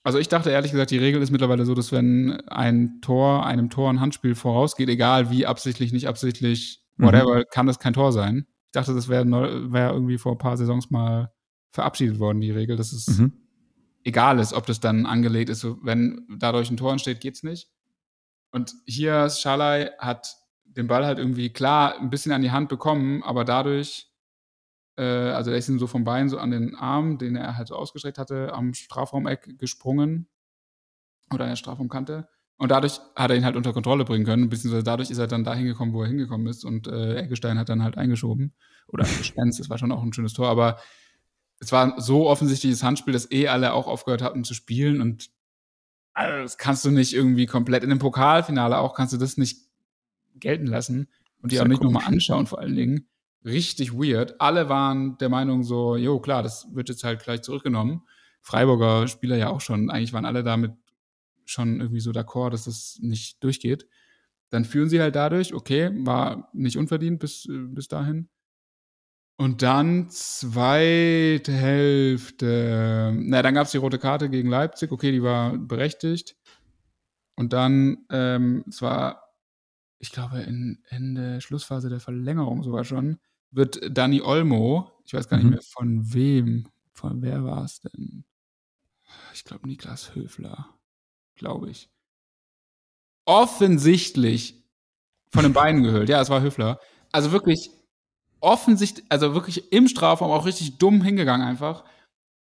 [0.02, 3.68] Also ich dachte ehrlich gesagt, die Regel ist mittlerweile so, dass wenn ein Tor einem
[3.68, 7.04] Tor ein Handspiel vorausgeht, egal wie absichtlich, nicht absichtlich, mhm.
[7.04, 7.44] whatever, mhm.
[7.50, 8.46] kann das kein Tor sein.
[8.66, 11.30] Ich dachte, das wäre wär irgendwie vor ein paar Saisons mal
[11.72, 13.39] verabschiedet worden, die Regel, dass es mhm
[14.04, 15.64] egal ist, ob das dann angelegt ist.
[15.82, 17.70] Wenn dadurch ein Tor entsteht, geht's nicht.
[18.52, 23.22] Und hier Schalai hat den Ball halt irgendwie klar ein bisschen an die Hand bekommen,
[23.22, 24.08] aber dadurch,
[24.96, 27.68] äh, also er ist ihm so vom Bein so an den Arm, den er halt
[27.68, 30.28] so ausgestreckt hatte, am Strafraumeck gesprungen
[31.32, 32.28] oder an der Strafraumkante.
[32.56, 35.44] Und dadurch hat er ihn halt unter Kontrolle bringen können, beziehungsweise dadurch ist er dann
[35.44, 38.54] dahin gekommen, wo er hingekommen ist und äh, Eggestein hat dann halt eingeschoben.
[38.88, 40.78] Oder eingeschwänzt, das war schon auch ein schönes Tor, aber
[41.60, 45.30] es war so offensichtliches Handspiel, dass eh alle auch aufgehört hatten zu spielen und
[46.12, 49.58] also das kannst du nicht irgendwie komplett in dem Pokalfinale auch kannst du das nicht
[50.34, 51.08] gelten lassen
[51.40, 53.06] und die auch nicht nochmal anschauen vor allen Dingen.
[53.44, 54.40] Richtig weird.
[54.40, 58.02] Alle waren der Meinung so, jo klar, das wird jetzt halt gleich zurückgenommen.
[58.42, 59.90] Freiburger Spieler ja auch schon.
[59.90, 60.72] Eigentlich waren alle da mit
[61.46, 63.86] schon irgendwie so d'accord, dass das nicht durchgeht.
[64.50, 68.28] Dann führen sie halt dadurch, okay, war nicht unverdient bis, äh, bis dahin.
[69.40, 73.10] Und dann zweite Hälfte.
[73.16, 74.92] Na, dann gab es die rote Karte gegen Leipzig.
[74.92, 76.36] Okay, die war berechtigt.
[77.36, 79.32] Und dann, ähm, es war,
[79.98, 80.82] ich glaube, in,
[81.14, 83.18] der Schlussphase der Verlängerung sogar schon,
[83.50, 85.52] wird Dani Olmo, ich weiß gar nicht Mhm.
[85.52, 88.26] mehr von wem, von wer war es denn?
[89.32, 90.78] Ich glaube, Niklas Höfler,
[91.36, 91.88] glaube ich.
[93.24, 94.62] Offensichtlich
[95.30, 96.10] von den Beinen gehüllt.
[96.10, 96.78] Ja, es war Höfler.
[97.10, 97.70] Also wirklich
[98.40, 101.84] offensichtlich, also wirklich im Strafraum auch richtig dumm hingegangen einfach.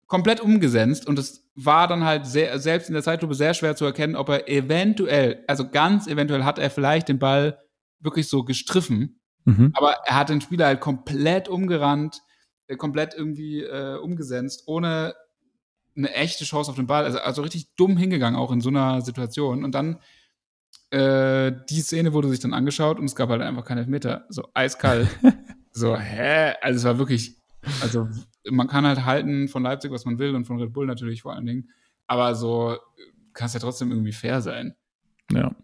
[0.08, 3.86] Komplett umgesetzt und es war dann halt sehr, selbst in der Zeitlupe sehr schwer zu
[3.86, 7.60] erkennen, ob er eventuell, also ganz eventuell hat er vielleicht den Ball
[8.00, 9.72] wirklich so gestriffen, Mhm.
[9.74, 12.22] aber er hat den Spieler halt komplett umgerannt,
[12.68, 15.16] äh, komplett irgendwie äh, umgesetzt, ohne
[15.98, 17.06] eine echte Chance auf den Ball.
[17.06, 19.64] Also, also richtig dumm hingegangen, auch in so einer Situation.
[19.64, 20.00] Und dann
[20.92, 24.26] äh, die Szene wurde sich dann angeschaut und es gab halt einfach keinen Elfmeter.
[24.30, 25.08] So eiskalt.
[25.72, 26.54] so, hä?
[26.62, 27.38] Also es war wirklich,
[27.82, 28.08] also
[28.50, 31.34] man kann halt halten von Leipzig, was man will und von Red Bull natürlich vor
[31.34, 31.70] allen Dingen.
[32.08, 32.78] Aber so
[33.34, 34.76] kann es ja trotzdem irgendwie fair sein
[35.32, 35.56] Ja.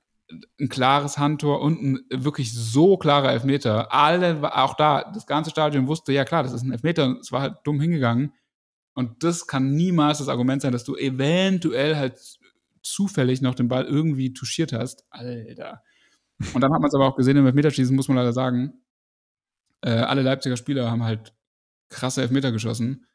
[0.60, 3.92] ein klares Handtor und ein wirklich so klarer Elfmeter.
[3.94, 7.42] Alle, auch da, das ganze Stadion wusste, ja klar, das ist ein Elfmeter, es war
[7.42, 8.34] halt dumm hingegangen.
[8.94, 12.20] Und das kann niemals das Argument sein, dass du eventuell halt
[12.82, 15.06] zufällig noch den Ball irgendwie touchiert hast.
[15.10, 15.84] Alter.
[16.54, 18.74] Und dann hat man es aber auch gesehen im Elfmeterschießen, muss man leider sagen.
[19.88, 21.34] Äh, alle Leipziger Spieler haben halt
[21.90, 23.06] krasse Elfmeter geschossen.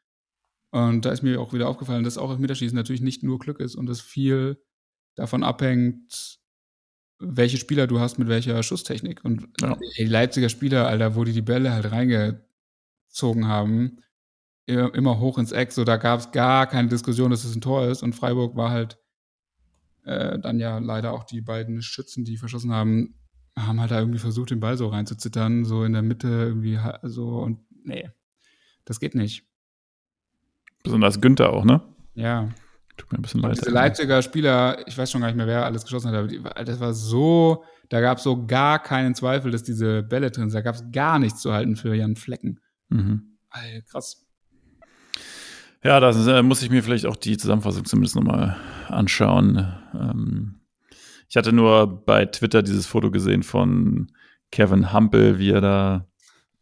[0.71, 3.75] Und da ist mir auch wieder aufgefallen, dass auch Elfmeterschießen natürlich nicht nur Glück ist
[3.75, 4.57] und es viel
[5.13, 6.39] davon abhängt,
[7.19, 9.23] welche Spieler du hast mit welcher Schusstechnik.
[9.23, 9.77] Und Ja.
[9.99, 13.99] die Leipziger Spieler, Alter, wo die die Bälle halt reingezogen haben,
[14.65, 17.61] immer immer hoch ins Eck, so da gab es gar keine Diskussion, dass es ein
[17.61, 18.01] Tor ist.
[18.01, 18.97] Und Freiburg war halt
[20.05, 23.13] äh, dann ja leider auch die beiden Schützen, die verschossen haben,
[23.57, 27.39] haben halt da irgendwie versucht, den Ball so reinzuzittern, so in der Mitte irgendwie so
[27.39, 28.09] und nee,
[28.85, 29.45] das geht nicht.
[30.83, 31.81] Besonders Günther auch, ne?
[32.15, 32.49] Ja.
[32.97, 33.57] Tut mir ein bisschen leid.
[33.57, 36.41] diese Leipziger Spieler, ich weiß schon gar nicht mehr, wer alles geschossen hat, aber die,
[36.65, 40.57] das war so, da gab es so gar keinen Zweifel, dass diese Bälle drin sind.
[40.57, 42.59] Da gab es gar nichts zu halten für Jan Flecken.
[42.89, 43.37] Mhm.
[43.49, 44.25] Alter, krass.
[45.83, 48.55] Ja, da äh, muss ich mir vielleicht auch die Zusammenfassung zumindest nochmal
[48.87, 49.73] anschauen.
[49.93, 50.59] Ähm,
[51.29, 54.11] ich hatte nur bei Twitter dieses Foto gesehen von
[54.51, 56.07] Kevin Hampel, wie er da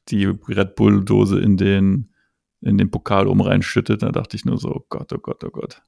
[0.07, 2.13] die Red Bull-Dose in den,
[2.61, 4.01] in den Pokal um reinschüttet.
[4.03, 5.81] Da dachte ich nur so, oh Gott, oh Gott, oh Gott.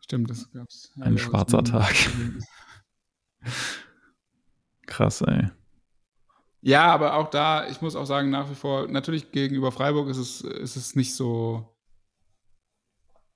[0.00, 0.92] Stimmt, das gab's.
[1.00, 1.94] Ein Ja, schwarzer Tag.
[4.86, 5.48] Krass, ey.
[6.60, 10.18] Ja, aber auch da, ich muss auch sagen, nach wie vor, natürlich gegenüber Freiburg ist
[10.18, 11.71] es, ist es nicht so.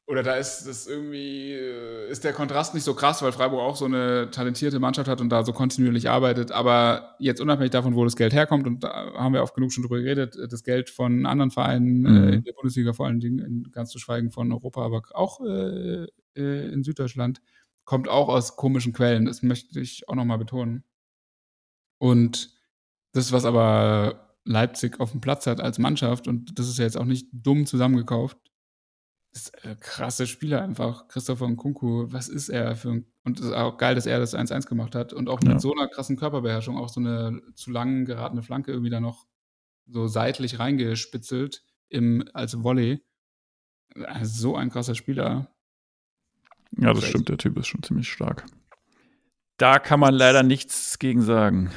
[0.09, 3.75] Oder da ist es irgendwie, äh, ist der Kontrast nicht so krass, weil Freiburg auch
[3.75, 6.53] so eine talentierte Mannschaft hat und da so kontinuierlich arbeitet.
[6.53, 9.83] Aber jetzt unabhängig davon, wo das Geld herkommt, und da haben wir oft genug schon
[9.83, 12.07] drüber geredet, das Geld von anderen Vereinen Mhm.
[12.07, 15.41] äh, in der Bundesliga, vor allen Dingen, in, ganz zu schweigen von Europa, aber auch
[15.45, 16.05] äh,
[16.37, 17.41] äh, in Süddeutschland,
[17.85, 19.25] kommt auch aus komischen Quellen.
[19.27, 20.85] Das möchte ich auch nochmal betonen.
[21.99, 22.51] Und
[23.13, 26.97] das, was aber Leipzig auf dem Platz hat als Mannschaft, und das ist ja jetzt
[26.97, 28.39] auch nicht dumm zusammengekauft,
[29.37, 31.09] ist äh, krasse Spieler einfach.
[31.09, 33.07] Christopher Nkunku, was ist er für ein.
[33.25, 35.59] Und es ist auch geil, dass er das 1-1 gemacht hat und auch mit Ja.
[35.61, 39.27] so einer krassen Körperbeherrschung auch so eine zu lang geratene Flanke irgendwie da noch
[39.87, 43.03] so seitlich reingespitzelt im, als Volley.
[43.95, 45.49] Äh, So ein krasser Spieler.
[46.79, 48.45] Ja, das stimmt, der Typ ist schon ziemlich stark.
[49.57, 51.71] Da kann man leider nichts gegen sagen.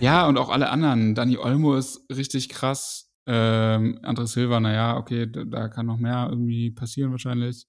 [0.00, 1.14] Ja, und auch alle anderen.
[1.14, 3.11] Dani Olmo ist richtig krass.
[3.26, 7.66] Ähm, André Silva, naja, okay, da, da kann noch mehr irgendwie passieren wahrscheinlich.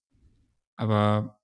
[0.75, 1.39] Aber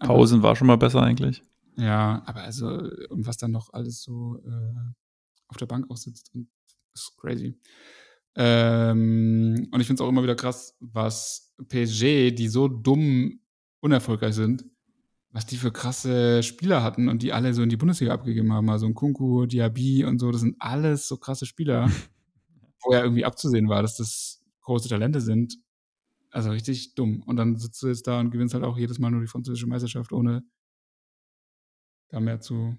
[0.00, 1.42] Pausen war schon mal besser eigentlich.
[1.76, 2.68] Ja, aber also,
[3.08, 4.92] und was dann noch alles so äh,
[5.48, 6.32] auf der Bank aussitzt,
[6.94, 7.58] ist crazy.
[8.36, 13.40] Ähm, und ich finde es auch immer wieder krass, was PSG, die so dumm
[13.80, 14.64] unerfolgreich sind,
[15.30, 18.70] was die für krasse Spieler hatten und die alle so in die Bundesliga abgegeben haben.
[18.70, 21.90] Also ein Kunku, Diaby und so, das sind alles so krasse Spieler,
[22.84, 25.58] wo ja irgendwie abzusehen war, dass das große Talente sind.
[26.30, 27.22] Also richtig dumm.
[27.22, 29.66] Und dann sitzt du jetzt da und gewinnst halt auch jedes Mal nur die französische
[29.66, 30.42] Meisterschaft, ohne
[32.08, 32.76] da mehr zu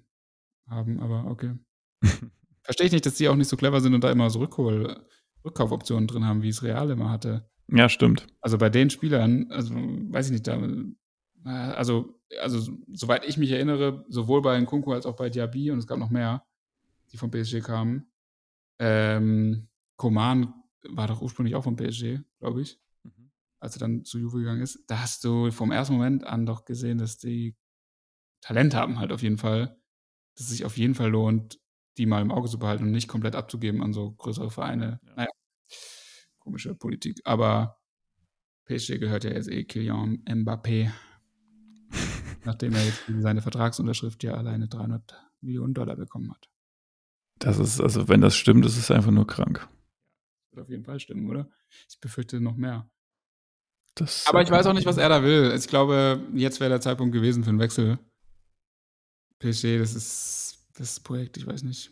[0.68, 1.54] haben, aber okay.
[2.64, 5.06] Verstehe ich nicht, dass die auch nicht so clever sind und da immer so Rückhol,
[5.44, 7.48] Rückkaufoptionen drin haben, wie es Real immer hatte.
[7.68, 8.28] Ja, stimmt.
[8.42, 10.60] Also bei den Spielern, also weiß ich nicht, da,
[11.44, 15.88] also, also soweit ich mich erinnere, sowohl bei Nkunku als auch bei Diaby und es
[15.88, 16.44] gab noch mehr,
[17.12, 18.12] die vom PSG kamen.
[18.80, 19.68] Ähm,
[19.98, 20.54] Koman
[20.90, 22.80] war doch ursprünglich auch vom PSG, glaube ich,
[23.60, 24.84] als er dann zu Juve gegangen ist.
[24.88, 27.56] Da hast du vom ersten Moment an doch gesehen, dass die
[28.42, 29.80] Talent haben halt auf jeden Fall,
[30.36, 31.60] dass es sich auf jeden Fall lohnt,
[31.98, 35.00] die mal im Auge zu behalten und nicht komplett abzugeben an so größere Vereine.
[35.16, 35.30] Naja,
[36.40, 37.22] komische Politik.
[37.24, 37.80] Aber
[38.66, 40.92] PSG gehört ja jetzt eh Kylian Mbappé.
[42.46, 46.50] nachdem er jetzt seine Vertragsunterschrift ja alleine 300 Millionen Dollar bekommen hat.
[47.40, 49.68] Das ist, also wenn das stimmt, ist es einfach nur krank.
[50.56, 51.50] Wird auf jeden Fall stimmen, oder?
[51.90, 52.90] Ich befürchte noch mehr.
[53.96, 55.54] Das Aber ich weiß auch nicht, was er da will.
[55.58, 58.00] Ich glaube, jetzt wäre der Zeitpunkt gewesen für einen Wechsel.
[59.40, 61.92] PSG, das ist das Projekt, ich weiß nicht.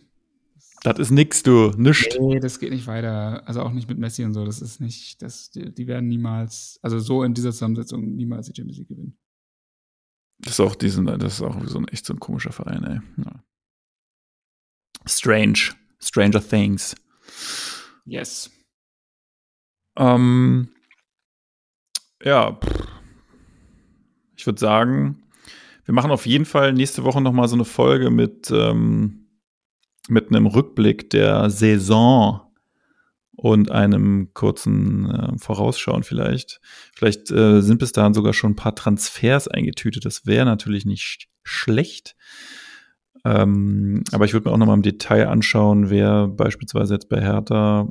[0.83, 1.71] Das ist nix, du.
[1.77, 2.17] Nischt.
[2.19, 3.47] Nee, das geht nicht weiter.
[3.47, 4.45] Also auch nicht mit Messi und so.
[4.45, 8.53] Das ist nicht, das, die, die werden niemals, also so in dieser Zusammensetzung niemals die
[8.55, 9.17] Champions League gewinnen.
[10.39, 13.23] Das ist auch diesen, das ist auch so ein echt so ein komischer Verein, ey.
[13.23, 13.43] Ja.
[15.05, 15.73] Strange.
[16.01, 16.95] Stranger Things.
[18.05, 18.51] Yes.
[19.97, 20.69] Ähm,
[22.23, 22.59] ja,
[24.35, 25.23] ich würde sagen,
[25.85, 29.23] wir machen auf jeden Fall nächste Woche noch mal so eine Folge mit ähm,
[30.09, 32.41] mit einem Rückblick der Saison
[33.35, 36.59] und einem kurzen äh, Vorausschauen vielleicht.
[36.95, 40.05] Vielleicht äh, sind bis dahin sogar schon ein paar Transfers eingetütet.
[40.05, 42.15] Das wäre natürlich nicht schlecht.
[43.25, 47.21] Ähm, aber ich würde mir auch noch mal im Detail anschauen, wer beispielsweise jetzt bei
[47.21, 47.87] Hertha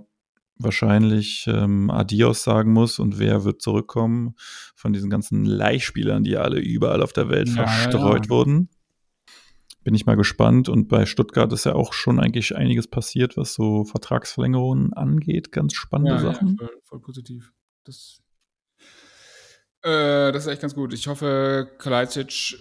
[0.58, 4.34] wahrscheinlich ähm, Adios sagen muss und wer wird zurückkommen
[4.74, 8.30] von diesen ganzen Leihspielern, die alle überall auf der Welt Ja, verstreut ja.
[8.30, 8.68] wurden.
[9.84, 10.68] Bin ich mal gespannt.
[10.68, 15.50] Und bei Stuttgart ist ja auch schon eigentlich einiges passiert, was so Vertragsverlängerungen angeht.
[15.50, 16.56] Ganz spannende ja, Sachen.
[16.56, 17.52] voll, voll positiv.
[17.82, 18.20] Das,
[19.82, 20.92] äh, das ist echt ganz gut.
[20.92, 22.56] Ich hoffe, Kalajdzic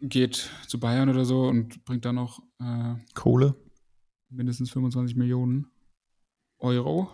[0.00, 3.54] geht zu Bayern oder so und bringt da noch äh, Kohle.
[4.28, 5.66] mindestens 25 Millionen
[6.58, 7.10] Euro.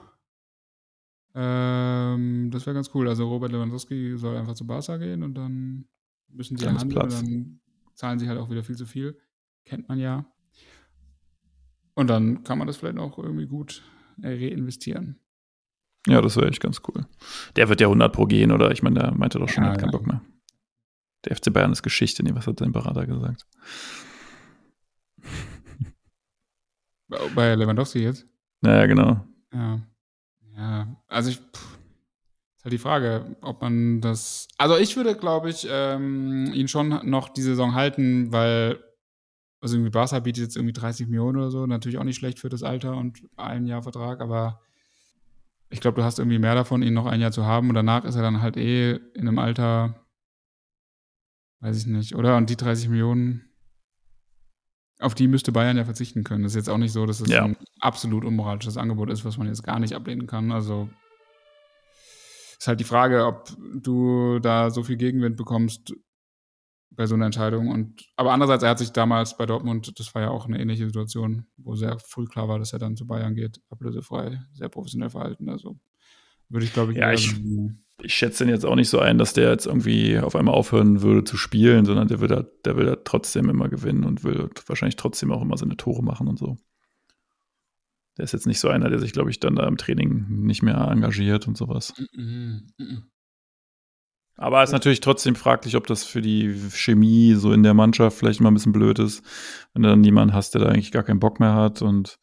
[1.34, 3.08] Ähm, das wäre ganz cool.
[3.08, 5.86] Also Robert Lewandowski soll einfach zu Barca gehen und dann
[6.28, 7.60] müssen sie handeln und dann
[7.94, 9.18] zahlen sie halt auch wieder viel zu viel.
[9.64, 10.24] Kennt man ja.
[11.94, 13.82] Und dann kann man das vielleicht auch irgendwie gut
[14.22, 15.18] äh, reinvestieren.
[16.06, 17.06] Ja, das wäre echt ganz cool.
[17.56, 18.70] Der wird ja 100 pro gehen, oder?
[18.70, 19.98] Ich meine, der meinte doch schon, Ja, er hat keinen ja.
[19.98, 20.22] Bock mehr.
[21.26, 22.22] Der FC Bayern ist Geschichte.
[22.22, 23.46] Nee, was hat sein Berater gesagt?
[27.08, 28.26] Bei bei Lewandowski jetzt?
[28.60, 29.24] Naja, genau.
[29.52, 29.80] Ja.
[30.56, 31.36] Ja, also ich.
[31.36, 31.78] Pff,
[32.56, 34.48] ist halt die Frage, ob man das.
[34.58, 38.78] Also ich würde, glaube ich, ähm, ihn schon noch die Saison halten, weil.
[39.60, 41.66] Also irgendwie Barca bietet jetzt irgendwie 30 Millionen oder so.
[41.66, 44.60] Natürlich auch nicht schlecht für das Alter und ein Jahr Vertrag, aber
[45.70, 48.04] ich glaube, du hast irgendwie mehr davon, ihn noch ein Jahr zu haben und danach
[48.04, 50.05] ist er dann halt eh in einem Alter.
[51.66, 52.36] Weiß ich nicht, oder?
[52.36, 53.42] Und die 30 Millionen.
[55.00, 56.44] Auf die müsste Bayern ja verzichten können.
[56.44, 57.44] Das ist jetzt auch nicht so, dass es Ja.
[57.44, 60.52] ein absolut unmoralisches Angebot ist, was man jetzt gar nicht ablehnen kann.
[60.52, 60.88] Also
[62.56, 65.92] ist halt die Frage, ob du da so viel Gegenwind bekommst
[66.90, 67.66] bei so einer Entscheidung.
[67.68, 70.86] Und aber andererseits, er hat sich damals bei Dortmund, das war ja auch eine ähnliche
[70.86, 75.10] Situation, wo sehr früh klar war, dass er dann zu Bayern geht, ablösefrei, sehr professionell
[75.10, 75.48] verhalten.
[75.48, 75.76] Also
[76.48, 77.34] würde ich, glaube ich, Ja, ich-
[78.02, 81.00] Ich schätze den jetzt auch nicht so ein, dass der jetzt irgendwie auf einmal aufhören
[81.00, 84.50] würde zu spielen, sondern der will da, der will da trotzdem immer gewinnen und will
[84.66, 86.58] wahrscheinlich trotzdem auch immer seine Tore machen und so.
[88.18, 90.62] Der ist jetzt nicht so einer, der sich, glaube ich, dann da im Training nicht
[90.62, 91.94] mehr engagiert und sowas.
[92.14, 93.04] Mhm, mhm.
[94.38, 98.18] Aber es ist natürlich trotzdem fraglich, ob das für die Chemie so in der Mannschaft
[98.18, 99.24] vielleicht immer ein bisschen blöd ist,
[99.72, 102.18] wenn du dann jemanden hast, der da eigentlich gar keinen Bock mehr hat und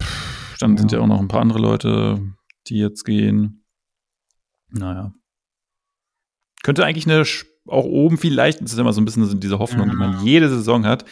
[0.00, 0.98] pff, dann sind Ja.
[0.98, 2.20] ja auch noch ein paar andere Leute,
[2.68, 3.59] die jetzt gehen.
[4.72, 5.12] Naja.
[6.62, 7.24] Könnte eigentlich eine,
[7.66, 10.84] auch oben vielleicht, das ist immer so ein bisschen diese Hoffnung, die man jede Saison
[10.86, 11.04] hat,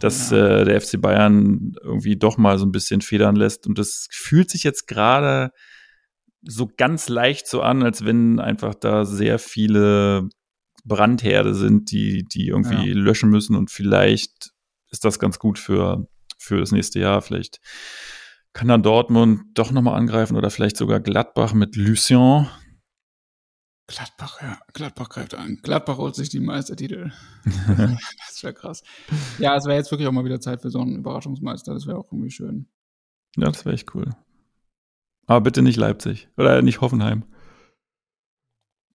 [0.00, 3.66] dass äh, der FC Bayern irgendwie doch mal so ein bisschen federn lässt.
[3.66, 5.50] Und das fühlt sich jetzt gerade
[6.42, 10.28] so ganz leicht so an, als wenn einfach da sehr viele
[10.84, 13.56] Brandherde sind, die, die irgendwie löschen müssen.
[13.56, 14.52] Und vielleicht
[14.90, 16.08] ist das ganz gut für,
[16.38, 17.22] für das nächste Jahr.
[17.22, 17.60] Vielleicht
[18.52, 22.48] kann dann Dortmund doch nochmal angreifen oder vielleicht sogar Gladbach mit Lucien.
[23.88, 24.58] Gladbach, ja.
[24.72, 25.60] Gladbach greift an.
[25.62, 27.12] Gladbach holt sich die Meistertitel.
[27.44, 28.82] das wäre krass.
[29.38, 31.72] Ja, es wäre jetzt wirklich auch mal wieder Zeit für so einen Überraschungsmeister.
[31.72, 32.68] Das wäre auch irgendwie schön.
[33.36, 34.16] Ja, das wäre echt cool.
[35.26, 37.24] Aber bitte nicht Leipzig oder nicht Hoffenheim.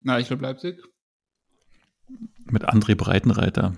[0.00, 0.82] Na, ich glaube Leipzig.
[2.44, 3.76] Mit André Breitenreiter.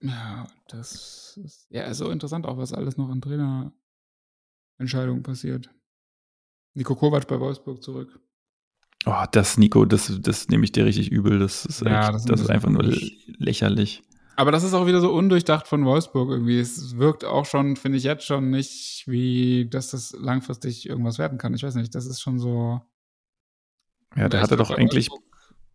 [0.00, 5.74] Ja, das ist ja so interessant auch, was alles noch an Trainerentscheidungen passiert.
[6.74, 8.20] Nico Kovac bei Wolfsburg zurück.
[9.06, 11.38] Oh, das, Nico, das, das nehme ich dir richtig übel.
[11.38, 12.82] Das ist, Ja, das das, ist einfach nur
[13.38, 14.02] lächerlich.
[14.36, 16.58] Aber das ist auch wieder so undurchdacht von Wolfsburg irgendwie.
[16.58, 21.38] Es wirkt auch schon, finde ich jetzt schon nicht, wie, dass das langfristig irgendwas werden
[21.38, 21.54] kann.
[21.54, 22.80] Ich weiß nicht, das ist schon so.
[24.16, 25.22] Ja, der hatte doch eigentlich, Wolfsburg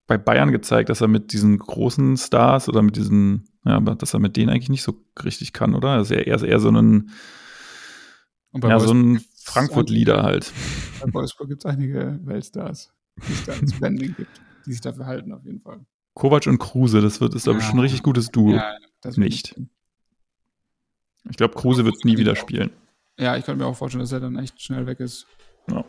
[0.07, 4.13] bei Bayern gezeigt, dass er mit diesen großen Stars oder mit diesen, ja, aber dass
[4.13, 5.89] er mit denen eigentlich nicht so richtig kann, oder?
[5.89, 7.09] Also er ist eher so ein,
[8.61, 10.53] ja, so ein Frankfurt-Leader einige- halt.
[11.01, 15.05] Bei Wolfsburg gibt es einige Weltstars, die es da ins Blending gibt, die sich dafür
[15.05, 15.85] halten, auf jeden Fall.
[16.15, 17.69] Kovac und Kruse, das wird, ist, glaube ich, Ja.
[17.71, 18.53] schon ein richtig gutes Duo.
[18.53, 18.75] Ja,
[19.15, 19.55] nicht.
[21.29, 22.71] Ich glaube, Kruse wird nie wieder spielen.
[23.17, 25.25] Ja, ich könnte mir auch vorstellen, dass er dann echt schnell weg ist.
[25.69, 25.85] Ja.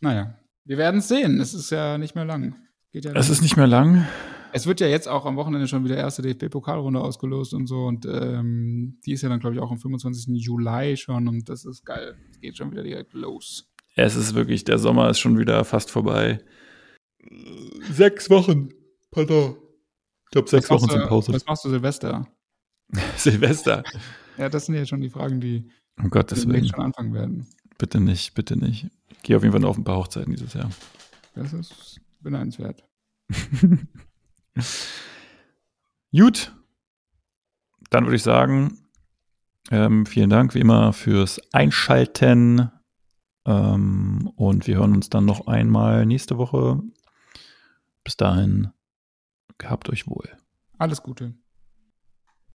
[0.00, 1.40] Naja, wir werden es sehen.
[1.40, 2.56] Es ist ja nicht mehr lang.
[2.92, 4.06] Geht ja Es ist nicht mehr lang.
[4.52, 7.84] Es wird ja jetzt auch am Wochenende schon wieder erste DFB-Pokalrunde ausgelost und so.
[7.84, 10.28] Und ähm, die ist ja dann, glaube ich, auch am 25.
[10.42, 11.28] Juli schon.
[11.28, 12.16] Und das ist geil.
[12.30, 13.70] Es geht schon wieder direkt los.
[14.04, 16.38] Es ist wirklich, der Sommer ist schon wieder fast vorbei.
[17.90, 18.68] Sechs Wochen.
[19.10, 19.56] Pardon.
[20.26, 21.32] Ich glaube, sechs Wochen sind Pause.
[21.32, 22.28] Was machst du Silvester?
[23.16, 23.82] Silvester.
[24.36, 25.68] Ja, das sind ja schon die Fragen, die
[26.00, 26.68] Um Gottes Willen.
[26.68, 27.48] schon anfangen werden.
[27.76, 28.86] Bitte nicht, bitte nicht.
[29.08, 30.70] Ich gehe auf jeden Fall nur auf ein paar Hochzeiten dieses Jahr.
[31.34, 32.84] Das ist beneidenswert.
[36.12, 36.54] Gut.
[37.90, 38.78] Dann würde ich sagen,
[39.72, 42.70] ähm, vielen Dank wie immer fürs Einschalten.
[43.48, 46.82] Ähm, und wir hören uns dann noch einmal nächste Woche.
[48.04, 48.68] Bis dahin,
[49.56, 50.28] gehabt euch wohl.
[50.76, 51.32] Alles Gute.